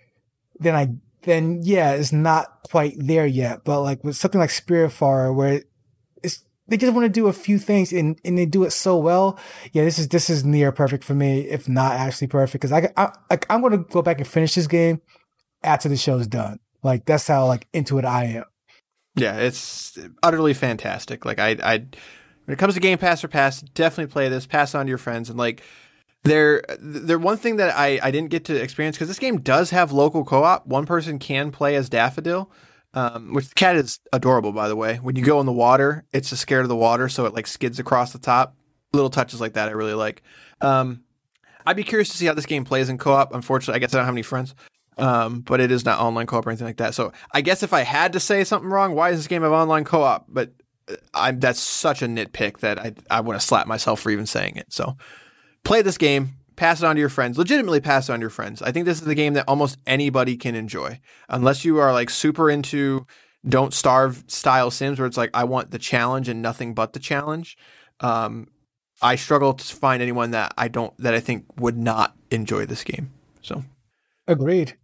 then 0.58 0.74
I 0.74 0.94
then 1.22 1.60
yeah, 1.62 1.92
it's 1.92 2.12
not 2.12 2.62
quite 2.70 2.94
there 2.98 3.26
yet. 3.26 3.64
But 3.64 3.80
like 3.82 4.04
with 4.04 4.16
something 4.16 4.40
like 4.40 4.50
Spiritfarer, 4.50 5.34
where 5.34 5.62
it's 6.22 6.44
they 6.68 6.76
just 6.76 6.94
want 6.94 7.04
to 7.04 7.08
do 7.08 7.26
a 7.26 7.32
few 7.32 7.58
things 7.58 7.92
and, 7.92 8.18
and 8.24 8.38
they 8.38 8.46
do 8.46 8.64
it 8.64 8.70
so 8.70 8.96
well. 8.96 9.38
Yeah, 9.72 9.84
this 9.84 9.98
is 9.98 10.08
this 10.08 10.30
is 10.30 10.44
near 10.44 10.72
perfect 10.72 11.04
for 11.04 11.14
me, 11.14 11.40
if 11.40 11.68
not 11.68 11.92
actually 11.92 12.28
perfect. 12.28 12.62
Because 12.62 12.72
I, 12.72 12.90
I 12.96 13.12
like 13.30 13.46
I'm 13.50 13.62
gonna 13.62 13.78
go 13.78 14.02
back 14.02 14.18
and 14.18 14.28
finish 14.28 14.54
this 14.54 14.66
game 14.66 15.00
after 15.64 15.88
the 15.88 15.96
show's 15.96 16.26
done. 16.26 16.60
Like 16.82 17.04
that's 17.04 17.26
how 17.26 17.46
like 17.46 17.66
into 17.72 17.98
it 17.98 18.04
I 18.04 18.24
am. 18.24 18.44
Yeah, 19.16 19.36
it's 19.36 19.98
utterly 20.22 20.54
fantastic. 20.54 21.24
Like 21.24 21.38
I, 21.38 21.56
I 21.62 21.78
when 22.44 22.52
it 22.52 22.58
comes 22.58 22.74
to 22.74 22.80
Game 22.80 22.98
Pass 22.98 23.24
or 23.24 23.28
Pass, 23.28 23.62
definitely 23.62 24.12
play 24.12 24.28
this. 24.28 24.46
Pass 24.46 24.74
on 24.74 24.86
to 24.86 24.88
your 24.88 24.98
friends 24.98 25.30
and 25.30 25.38
like 25.38 25.62
there, 26.24 26.62
there. 26.78 27.18
One 27.18 27.36
thing 27.36 27.56
that 27.56 27.76
I, 27.76 28.00
I 28.02 28.10
didn't 28.10 28.30
get 28.30 28.44
to 28.46 28.60
experience 28.60 28.96
because 28.96 29.08
this 29.08 29.18
game 29.18 29.38
does 29.38 29.70
have 29.70 29.92
local 29.92 30.24
co-op. 30.24 30.66
One 30.66 30.86
person 30.86 31.18
can 31.18 31.50
play 31.50 31.76
as 31.76 31.88
Daffodil, 31.88 32.50
um, 32.94 33.34
which 33.34 33.48
the 33.48 33.54
cat 33.54 33.76
is 33.76 34.00
adorable, 34.12 34.52
by 34.52 34.68
the 34.68 34.76
way. 34.76 34.96
When 34.96 35.16
you 35.16 35.24
go 35.24 35.38
in 35.40 35.46
the 35.46 35.52
water, 35.52 36.04
it's 36.12 36.30
just 36.30 36.42
scared 36.42 36.64
of 36.64 36.70
the 36.70 36.76
water, 36.76 37.08
so 37.08 37.26
it 37.26 37.34
like 37.34 37.46
skids 37.46 37.78
across 37.78 38.12
the 38.12 38.18
top. 38.18 38.56
Little 38.92 39.10
touches 39.10 39.40
like 39.40 39.52
that, 39.54 39.68
I 39.68 39.72
really 39.72 39.94
like. 39.94 40.22
Um, 40.60 41.02
I'd 41.66 41.76
be 41.76 41.84
curious 41.84 42.08
to 42.10 42.16
see 42.16 42.26
how 42.26 42.34
this 42.34 42.46
game 42.46 42.64
plays 42.64 42.88
in 42.88 42.96
co-op. 42.98 43.34
Unfortunately, 43.34 43.76
I 43.76 43.78
guess 43.80 43.94
I 43.94 43.98
don't 43.98 44.06
have 44.06 44.14
any 44.14 44.22
friends, 44.22 44.54
um, 44.98 45.40
but 45.40 45.60
it 45.60 45.70
is 45.70 45.84
not 45.84 46.00
online 46.00 46.26
co-op 46.26 46.46
or 46.46 46.50
anything 46.50 46.66
like 46.66 46.76
that. 46.78 46.94
So 46.94 47.12
I 47.32 47.40
guess 47.40 47.62
if 47.62 47.72
I 47.72 47.80
had 47.80 48.12
to 48.12 48.20
say 48.20 48.44
something 48.44 48.70
wrong, 48.70 48.94
why 48.94 49.10
is 49.10 49.18
this 49.18 49.26
game 49.26 49.42
have 49.42 49.52
online 49.52 49.84
co-op? 49.84 50.26
But 50.28 50.52
uh, 50.88 50.96
I'm 51.14 51.40
that's 51.40 51.60
such 51.60 52.02
a 52.02 52.06
nitpick 52.06 52.58
that 52.58 52.78
I 52.78 52.92
I 53.10 53.20
want 53.20 53.40
to 53.40 53.46
slap 53.46 53.66
myself 53.66 54.00
for 54.00 54.10
even 54.10 54.26
saying 54.26 54.56
it. 54.56 54.72
So 54.72 54.96
play 55.64 55.82
this 55.82 55.98
game, 55.98 56.36
pass 56.56 56.82
it 56.82 56.86
on 56.86 56.96
to 56.96 57.00
your 57.00 57.08
friends, 57.08 57.38
legitimately 57.38 57.80
pass 57.80 58.08
it 58.08 58.12
on 58.12 58.20
to 58.20 58.24
your 58.24 58.30
friends. 58.30 58.62
I 58.62 58.72
think 58.72 58.86
this 58.86 59.00
is 59.00 59.06
the 59.06 59.14
game 59.14 59.34
that 59.34 59.48
almost 59.48 59.78
anybody 59.86 60.36
can 60.36 60.54
enjoy, 60.54 61.00
unless 61.28 61.64
you 61.64 61.78
are 61.78 61.92
like 61.92 62.10
super 62.10 62.50
into 62.50 63.06
don't 63.46 63.74
starve 63.74 64.24
style 64.26 64.70
sims 64.70 64.98
where 64.98 65.06
it's 65.06 65.16
like 65.16 65.30
I 65.34 65.44
want 65.44 65.70
the 65.70 65.78
challenge 65.78 66.28
and 66.28 66.40
nothing 66.40 66.74
but 66.74 66.92
the 66.92 66.98
challenge. 67.00 67.58
Um, 68.00 68.48
I 69.02 69.16
struggle 69.16 69.54
to 69.54 69.76
find 69.76 70.02
anyone 70.02 70.30
that 70.30 70.54
I 70.56 70.68
don't 70.68 70.96
that 70.98 71.14
I 71.14 71.20
think 71.20 71.44
would 71.60 71.76
not 71.76 72.16
enjoy 72.30 72.66
this 72.66 72.84
game. 72.84 73.12
So, 73.42 73.64
agreed. 74.26 74.76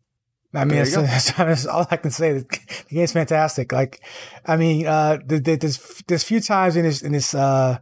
I 0.53 0.65
mean, 0.65 0.79
that's, 0.79 1.33
that's, 1.33 1.67
all 1.67 1.87
I 1.91 1.97
can 1.97 2.11
say. 2.11 2.33
The 2.33 2.59
game's 2.91 3.13
fantastic. 3.13 3.73
Like, 3.73 4.01
I 4.45 4.57
mean, 4.57 4.87
uh, 4.87 5.19
there's 5.25 6.03
there's 6.09 6.25
few 6.25 6.41
times 6.41 6.77
in 6.77 6.85
this 6.85 7.03
in 7.03 7.13
this 7.13 7.35
uh 7.35 7.79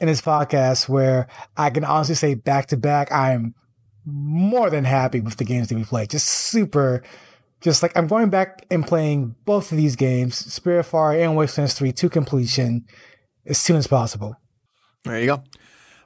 in 0.00 0.08
this 0.08 0.20
podcast 0.20 0.88
where 0.88 1.28
I 1.56 1.70
can 1.70 1.84
honestly 1.84 2.16
say 2.16 2.34
back 2.34 2.66
to 2.66 2.76
back, 2.76 3.12
I'm 3.12 3.54
more 4.04 4.68
than 4.68 4.84
happy 4.84 5.20
with 5.20 5.36
the 5.36 5.44
games 5.44 5.68
that 5.68 5.76
we 5.76 5.84
play. 5.84 6.06
Just 6.06 6.28
super, 6.28 7.04
just 7.60 7.84
like 7.84 7.96
I'm 7.96 8.08
going 8.08 8.28
back 8.28 8.66
and 8.68 8.84
playing 8.84 9.36
both 9.44 9.70
of 9.70 9.78
these 9.78 9.94
games, 9.94 10.42
Spiritfarer 10.42 11.22
and 11.22 11.36
Wastelands 11.36 11.74
3 11.74 11.92
to 11.92 12.08
completion 12.10 12.84
as 13.46 13.58
soon 13.58 13.76
as 13.76 13.86
possible. 13.86 14.34
There 15.04 15.20
you 15.20 15.26
go. 15.26 15.44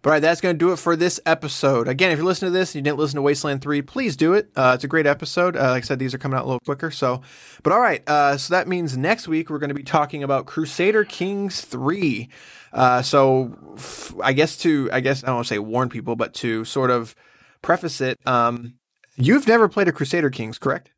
But 0.03 0.11
all 0.11 0.15
right, 0.15 0.21
that's 0.21 0.41
going 0.41 0.55
to 0.55 0.59
do 0.59 0.73
it 0.73 0.77
for 0.77 0.95
this 0.95 1.19
episode. 1.27 1.89
Again, 1.89 2.13
if 2.13 2.19
you're 2.19 2.27
listening 2.27 2.53
to 2.53 2.59
this 2.59 2.71
and 2.71 2.77
you 2.77 2.83
didn't 2.83 2.99
listen 2.99 3.17
to 3.17 3.23
Wasteland 3.23 3.63
3, 3.63 3.83
please 3.83 4.17
do 4.17 4.35
it. 4.35 4.51
Uh, 4.55 4.73
it's 4.75 4.85
a 4.85 4.89
great 4.89 5.07
episode. 5.07 5.57
Uh, 5.57 5.71
like 5.71 5.85
I 5.85 5.87
said, 5.87 5.99
these 5.99 6.15
are 6.15 6.19
coming 6.19 6.39
out 6.39 6.45
a 6.45 6.47
little 6.47 6.61
quicker. 6.61 6.91
So, 6.91 7.23
but 7.63 7.73
all 7.73 7.81
right, 7.81 8.09
uh, 8.09 8.37
so 8.37 8.55
that 8.55 8.69
means 8.69 8.97
next 8.97 9.27
week 9.27 9.51
we're 9.51 9.59
going 9.59 9.69
to 9.69 9.75
be 9.75 9.83
talking 9.83 10.23
about 10.23 10.47
Crusader 10.47 11.05
Kings 11.05 11.61
3. 11.61 12.29
Uh, 12.73 13.03
so 13.03 13.57
f- 13.77 14.15
I 14.23 14.33
guess 14.33 14.57
to, 14.59 14.89
I 14.93 15.01
guess 15.01 15.25
I 15.25 15.29
don't 15.29 15.37
want 15.37 15.49
to 15.49 15.55
say 15.55 15.59
warn 15.59 15.89
people, 15.89 16.15
but 16.15 16.35
to 16.35 16.65
sort 16.65 16.91
of 16.91 17.15
preface 17.63 18.01
it, 18.01 18.19
um, 18.27 18.75
you've 19.17 19.49
never 19.49 19.69
played 19.69 19.89
a 19.89 19.93
Crusader 19.93 20.31
Kings, 20.31 20.59
correct? 20.59 20.91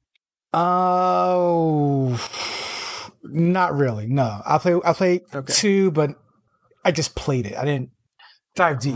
Oh, 0.52 2.20
not 3.22 3.74
really. 3.74 4.06
No, 4.06 4.42
I 4.44 4.58
play, 4.58 4.78
I 4.84 4.92
played 4.92 5.22
okay. 5.34 5.52
two, 5.52 5.90
but 5.92 6.10
I 6.84 6.90
just 6.90 7.14
played 7.14 7.46
it. 7.46 7.56
I 7.56 7.64
didn't 7.64 7.90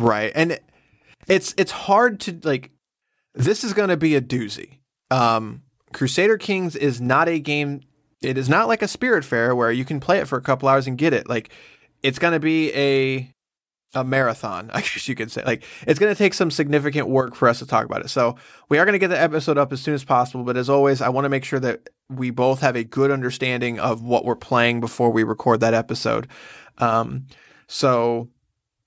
Right. 0.00 0.32
And 0.34 0.58
it's, 1.26 1.54
it's 1.56 1.72
hard 1.72 2.20
to 2.20 2.38
like, 2.42 2.70
this 3.34 3.64
is 3.64 3.72
going 3.72 3.88
to 3.88 3.96
be 3.96 4.14
a 4.14 4.20
doozy. 4.20 4.78
Um, 5.10 5.62
Crusader 5.92 6.38
Kings 6.38 6.76
is 6.76 7.00
not 7.00 7.28
a 7.28 7.38
game. 7.38 7.82
It 8.22 8.38
is 8.38 8.48
not 8.48 8.68
like 8.68 8.82
a 8.82 8.86
Spiritfarer 8.86 9.56
where 9.56 9.70
you 9.70 9.84
can 9.84 10.00
play 10.00 10.18
it 10.18 10.28
for 10.28 10.38
a 10.38 10.42
couple 10.42 10.68
hours 10.68 10.86
and 10.86 10.96
get 10.96 11.12
it. 11.12 11.28
Like 11.28 11.50
it's 12.02 12.18
going 12.18 12.32
to 12.32 12.40
be 12.40 12.72
a 12.74 13.32
a 13.94 14.04
marathon, 14.04 14.70
I 14.74 14.80
guess 14.80 15.06
you 15.06 15.14
could 15.14 15.30
say. 15.30 15.42
Like 15.44 15.64
it's 15.86 15.98
going 15.98 16.12
to 16.12 16.18
take 16.18 16.34
some 16.34 16.50
significant 16.50 17.08
work 17.08 17.34
for 17.34 17.48
us 17.48 17.58
to 17.58 17.66
talk 17.66 17.84
about 17.84 18.02
it. 18.02 18.08
So 18.08 18.36
we 18.68 18.78
are 18.78 18.84
going 18.84 18.94
to 18.94 18.98
get 18.98 19.08
the 19.08 19.20
episode 19.20 19.58
up 19.58 19.72
as 19.72 19.80
soon 19.80 19.94
as 19.94 20.04
possible. 20.04 20.44
But 20.44 20.56
as 20.56 20.70
always, 20.70 21.00
I 21.02 21.08
want 21.10 21.24
to 21.24 21.28
make 21.28 21.44
sure 21.44 21.60
that 21.60 21.90
we 22.08 22.30
both 22.30 22.60
have 22.60 22.76
a 22.76 22.84
good 22.84 23.10
understanding 23.10 23.78
of 23.78 24.02
what 24.02 24.24
we're 24.24 24.36
playing 24.36 24.80
before 24.80 25.10
we 25.10 25.24
record 25.24 25.60
that 25.60 25.74
episode. 25.74 26.28
Um, 26.78 27.26
so 27.68 28.28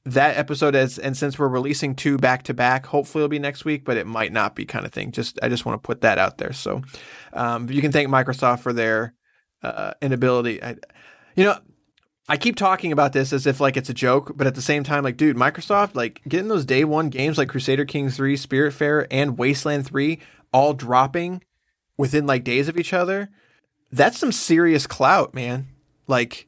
that 0.06 0.38
episode 0.38 0.76
is, 0.76 1.00
and 1.00 1.18
since 1.18 1.40
we're 1.40 1.48
releasing 1.48 1.96
two 1.96 2.18
back 2.18 2.44
to 2.44 2.54
back, 2.54 2.86
hopefully 2.86 3.24
it'll 3.24 3.30
be 3.30 3.40
next 3.40 3.66
week, 3.66 3.84
but 3.84 3.98
it 3.98 4.06
might 4.06 4.32
not 4.32 4.56
be 4.56 4.66
kind 4.66 4.86
of 4.86 4.92
thing. 4.92 5.12
Just 5.12 5.40
I 5.42 5.50
just 5.50 5.66
want 5.66 5.82
to 5.82 5.86
put 5.86 6.02
that 6.02 6.20
out 6.20 6.38
there. 6.38 6.54
So 6.54 6.84
um, 7.34 7.70
you 7.70 7.82
can 7.82 7.92
thank 7.92 8.08
Microsoft 8.10 8.60
for 8.60 8.72
their 8.72 9.16
uh, 9.64 9.94
inability. 10.02 10.62
I, 10.62 10.76
you 11.36 11.44
know, 11.44 11.58
I 12.30 12.38
keep 12.38 12.56
talking 12.56 12.92
about 12.92 13.14
this 13.14 13.34
as 13.34 13.48
if 13.48 13.60
like 13.60 13.78
it's 13.78 13.90
a 13.90 13.94
joke, 13.94 14.34
but 14.36 14.46
at 14.46 14.56
the 14.56 14.62
same 14.62 14.84
time, 14.84 15.04
like, 15.04 15.18
dude, 15.18 15.38
Microsoft, 15.38 15.96
like 15.96 16.22
getting 16.28 16.48
those 16.48 16.66
day 16.66 16.84
one 16.84 17.10
games 17.10 17.38
like 17.38 17.50
Crusader 17.50 17.86
Kings 17.86 18.16
3, 18.16 18.36
Spiritfarer, 18.36 19.08
and 19.10 19.38
Wasteland 19.38 19.86
3 19.88 20.20
all 20.54 20.74
dropping 20.74 21.44
within 21.98 22.26
like 22.26 22.44
days 22.44 22.68
of 22.68 22.78
each 22.78 22.94
other, 22.94 23.30
that's 23.92 24.18
some 24.18 24.32
serious 24.32 24.86
clout, 24.86 25.34
man. 25.34 25.68
Like 26.08 26.48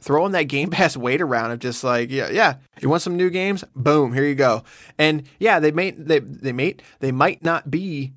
throwing 0.00 0.32
that 0.32 0.44
Game 0.44 0.70
Pass 0.76 0.96
weight 0.96 1.20
around 1.20 1.50
of 1.50 1.58
just 1.58 1.84
like, 1.84 2.10
yeah, 2.10 2.30
yeah, 2.30 2.56
you 2.80 2.88
want 2.88 3.02
some 3.02 3.16
new 3.16 3.30
games? 3.30 3.64
Boom, 3.74 4.12
here 4.12 4.24
you 4.24 4.34
go. 4.34 4.64
And 4.98 5.24
yeah, 5.38 5.60
they 5.60 5.70
may 5.70 5.90
they 5.92 6.18
they 6.20 6.52
may 6.52 6.76
they 7.00 7.12
might 7.12 7.44
not 7.44 7.70
be 7.70 8.14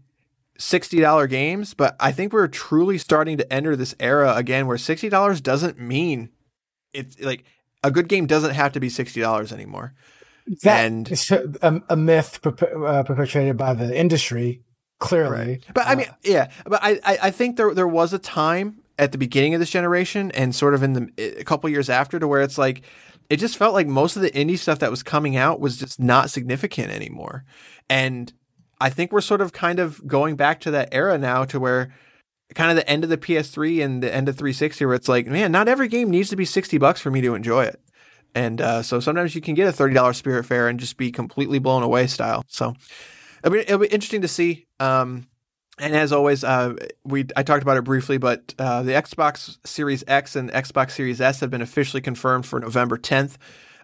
$60 0.58 1.30
games, 1.30 1.74
but 1.74 1.96
I 2.00 2.12
think 2.12 2.34
we're 2.34 2.48
truly 2.48 2.98
starting 2.98 3.38
to 3.38 3.54
enter 3.54 3.76
this 3.76 3.96
era 4.00 4.36
again 4.36 4.68
where 4.68 4.78
$60 4.78 5.42
doesn't 5.42 5.80
mean 5.80 6.30
it's 6.94 7.20
like 7.20 7.46
a 7.84 7.92
good 7.92 8.08
game 8.08 8.26
doesn't 8.26 8.54
have 8.54 8.74
to 8.74 8.80
be 8.80 8.90
sixty 8.90 9.22
dollars 9.22 9.52
anymore. 9.52 9.94
That 10.64 10.86
and 10.86 11.12
is 11.12 11.30
a, 11.32 11.82
a 11.90 11.96
myth 11.96 12.40
uh, 12.46 13.04
perpetrated 13.04 13.58
by 13.58 13.74
the 13.74 13.96
industry, 13.96 14.64
clearly. 15.00 15.38
Right. 15.38 15.66
But 15.74 15.88
I 15.88 15.96
mean, 15.96 16.08
yeah. 16.24 16.50
But 16.66 16.80
I, 16.82 17.00
I 17.06 17.32
think 17.32 17.58
there 17.58 17.74
there 17.74 17.88
was 17.88 18.14
a 18.14 18.20
time 18.20 18.79
at 19.00 19.14
the 19.14 19.18
beginning 19.18 19.56
of 19.56 19.60
this 19.60 19.70
generation 19.72 20.30
and 20.32 20.54
sort 20.54 20.76
of 20.76 20.84
in 20.84 20.94
the 20.94 21.40
a 21.40 21.44
couple 21.44 21.70
years 21.70 21.90
after 21.90 22.20
to 22.20 22.28
where 22.28 22.42
it's 22.42 22.58
like 22.58 22.84
it 23.30 23.38
just 23.38 23.58
felt 23.58 23.74
like 23.74 23.88
most 23.88 24.16
of 24.16 24.22
the 24.22 24.32
indie 24.32 24.58
stuff 24.58 24.80
that 24.80 24.92
was 24.92 25.02
coming 25.02 25.36
out 25.38 25.60
was 25.60 25.78
just 25.78 26.00
not 26.00 26.30
significant 26.30 26.92
anymore. 26.92 27.46
And 27.90 28.32
I 28.82 28.90
think 28.90 29.12
we're 29.12 29.22
sort 29.22 29.42
of 29.42 29.54
kind 29.54 29.80
of 29.80 30.06
going 30.06 30.36
back 30.36 30.60
to 30.62 30.72
that 30.72 30.90
era 30.92 31.18
now 31.18 31.46
to 31.46 31.60
where 31.60 31.94
kind 32.56 32.72
of 32.72 32.76
the 32.76 32.90
end 32.90 33.04
of 33.04 33.10
the 33.10 33.18
PS3 33.18 33.84
and 33.84 34.04
the 34.04 34.14
end 34.14 34.28
of 34.28 34.36
360 34.36 34.86
where 34.86 34.96
it's 34.96 35.08
like, 35.08 35.28
man, 35.28 35.52
not 35.52 35.68
every 35.68 35.88
game 35.88 36.10
needs 36.10 36.30
to 36.30 36.36
be 36.36 36.46
60 36.46 36.78
bucks 36.80 37.00
for 37.00 37.12
me 37.12 37.22
to 37.22 37.36
enjoy 37.36 37.64
it. 37.64 37.80
And 38.36 38.60
uh, 38.62 38.82
so 38.82 39.00
sometimes 39.00 39.34
you 39.34 39.42
can 39.42 39.56
get 39.56 39.68
a 39.68 39.72
$30 39.72 39.94
Spiritfarer 39.94 40.70
and 40.70 40.80
just 40.80 40.98
be 40.98 41.12
completely 41.12 41.60
blown 41.60 41.84
away 41.84 42.08
style. 42.08 42.44
So 42.48 42.76
it'll 43.44 43.54
be, 43.54 43.60
it'll 43.60 43.80
be 43.80 43.88
interesting 43.88 44.22
to 44.22 44.28
see. 44.28 44.66
Um, 44.80 45.28
And 45.80 45.96
as 45.96 46.12
always, 46.12 46.44
uh, 46.44 46.76
we 47.06 47.26
I 47.36 47.44
talked 47.44 47.64
about 47.64 47.78
it 47.78 47.84
briefly, 47.84 48.18
but 48.18 48.54
uh, 48.60 48.84
the 48.84 48.92
Xbox 48.92 49.58
Series 49.66 50.04
X 50.08 50.36
and 50.36 50.52
Xbox 50.52 50.92
Series 50.92 51.22
S 51.22 51.40
have 51.40 51.50
been 51.50 51.62
officially 51.62 52.02
confirmed 52.02 52.46
for 52.46 52.60
November 52.60 52.98
10th. 52.98 53.38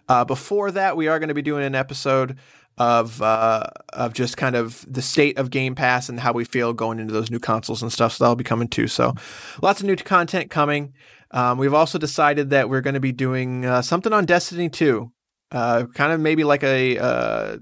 Uh, 0.08 0.24
before 0.24 0.70
that, 0.70 0.96
we 0.96 1.08
are 1.08 1.18
going 1.18 1.28
to 1.28 1.34
be 1.34 1.42
doing 1.42 1.64
an 1.64 1.74
episode 1.74 2.38
of 2.78 3.22
uh, 3.22 3.64
of 3.94 4.12
just 4.12 4.36
kind 4.36 4.54
of 4.54 4.84
the 4.86 5.00
state 5.00 5.38
of 5.38 5.50
Game 5.50 5.74
Pass 5.74 6.10
and 6.10 6.20
how 6.20 6.32
we 6.32 6.44
feel 6.44 6.74
going 6.74 6.98
into 6.98 7.14
those 7.14 7.30
new 7.30 7.38
consoles 7.38 7.82
and 7.82 7.90
stuff. 7.90 8.12
So 8.12 8.24
that'll 8.24 8.36
be 8.36 8.44
coming 8.44 8.68
too. 8.68 8.88
So 8.88 9.14
lots 9.62 9.80
of 9.80 9.86
new 9.86 9.96
content 9.96 10.50
coming. 10.50 10.92
Um, 11.30 11.56
we've 11.58 11.74
also 11.74 11.98
decided 11.98 12.50
that 12.50 12.68
we're 12.68 12.82
going 12.82 12.94
to 12.94 13.00
be 13.00 13.12
doing 13.12 13.64
uh, 13.64 13.82
something 13.82 14.12
on 14.12 14.26
Destiny 14.26 14.68
2, 14.68 15.10
uh, 15.50 15.86
kind 15.94 16.12
of 16.12 16.20
maybe 16.20 16.44
like 16.44 16.62
a 16.62 17.58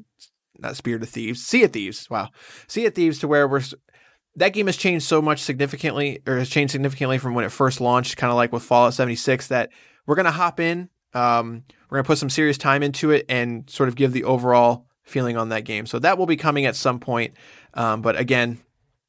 not 0.59 0.77
Spirit 0.77 1.03
of 1.03 1.09
Thieves, 1.09 1.45
Sea 1.45 1.65
of 1.65 1.73
Thieves. 1.73 2.09
Wow, 2.11 2.31
Sea 2.67 2.87
of 2.87 2.95
Thieves, 2.95 3.19
to 3.21 3.29
where 3.29 3.47
we're 3.47 3.63
that 4.37 4.53
game 4.53 4.67
has 4.67 4.77
changed 4.77 5.07
so 5.07 5.23
much 5.23 5.41
significantly, 5.41 6.21
or 6.27 6.39
has 6.39 6.49
changed 6.49 6.73
significantly 6.73 7.19
from 7.19 7.35
when 7.35 7.45
it 7.45 7.53
first 7.53 7.81
launched, 7.81 8.17
kind 8.17 8.31
of 8.31 8.37
like 8.37 8.53
with 8.53 8.63
Fallout 8.63 8.95
76, 8.95 9.49
that 9.49 9.71
we're 10.07 10.17
going 10.17 10.25
to 10.25 10.33
hop 10.33 10.61
in. 10.61 10.89
Um, 11.13 11.65
we're 11.89 11.99
going 11.99 12.05
to 12.05 12.09
put 12.09 12.19
some 12.19 12.31
serious 12.31 12.59
time 12.59 12.83
into 12.83 13.11
it 13.11 13.25
and 13.29 13.69
sort 13.71 13.89
of 13.89 13.95
give 13.95 14.13
the 14.13 14.25
overall 14.25 14.87
feeling 15.05 15.37
on 15.37 15.51
that 15.51 15.65
game. 15.65 15.87
So 15.87 15.99
that 16.01 16.19
will 16.19 16.27
be 16.27 16.37
coming 16.37 16.67
at 16.67 16.75
some 16.75 16.99
point. 16.99 17.35
Um, 17.75 18.03
but 18.03 18.17
again, 18.17 18.59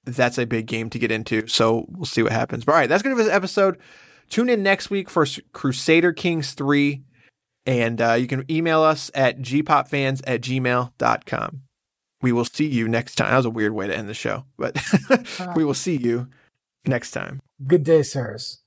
that's 0.04 0.38
a 0.38 0.46
big 0.46 0.68
game 0.68 0.90
to 0.92 1.00
get 1.00 1.12
into. 1.12 1.48
So 1.48 1.86
we'll 1.90 2.06
see 2.06 2.22
what 2.22 2.32
happens. 2.32 2.64
But 2.64 2.74
all 2.74 2.78
right, 2.78 2.90
that's 2.90 3.02
going 3.02 3.16
to 3.16 3.20
be 3.20 3.26
this 3.26 3.34
episode. 3.34 3.78
Tune 4.30 4.50
in 4.50 4.62
next 4.62 4.90
week 4.90 5.10
for 5.10 5.26
Crusader 5.54 6.14
Kings 6.14 6.54
3. 6.54 7.02
And 7.66 8.00
uh, 8.00 8.14
you 8.14 8.28
can 8.28 8.46
email 8.50 8.84
us 8.84 9.10
at 9.16 9.40
gpopfans 9.40 10.22
at 10.28 10.42
gmail.com. 10.42 11.65
We 12.26 12.32
will 12.32 12.44
see 12.44 12.66
you 12.66 12.88
next 12.88 13.18
time. 13.18 13.30
That 13.30 13.38
was 13.38 13.46
a 13.46 13.52
weird 13.52 13.74
way 13.74 13.86
to 13.86 13.96
end 13.96 14.10
the 14.10 14.16
show, 14.16 14.46
but 14.58 14.74
we 15.10 15.16
uh-huh. 15.16 15.54
will 15.58 15.76
see 15.76 15.96
you 15.96 16.28
next 16.88 17.12
time. 17.12 17.40
Good 17.68 17.84
day, 17.84 18.02
sirs. 18.02 18.64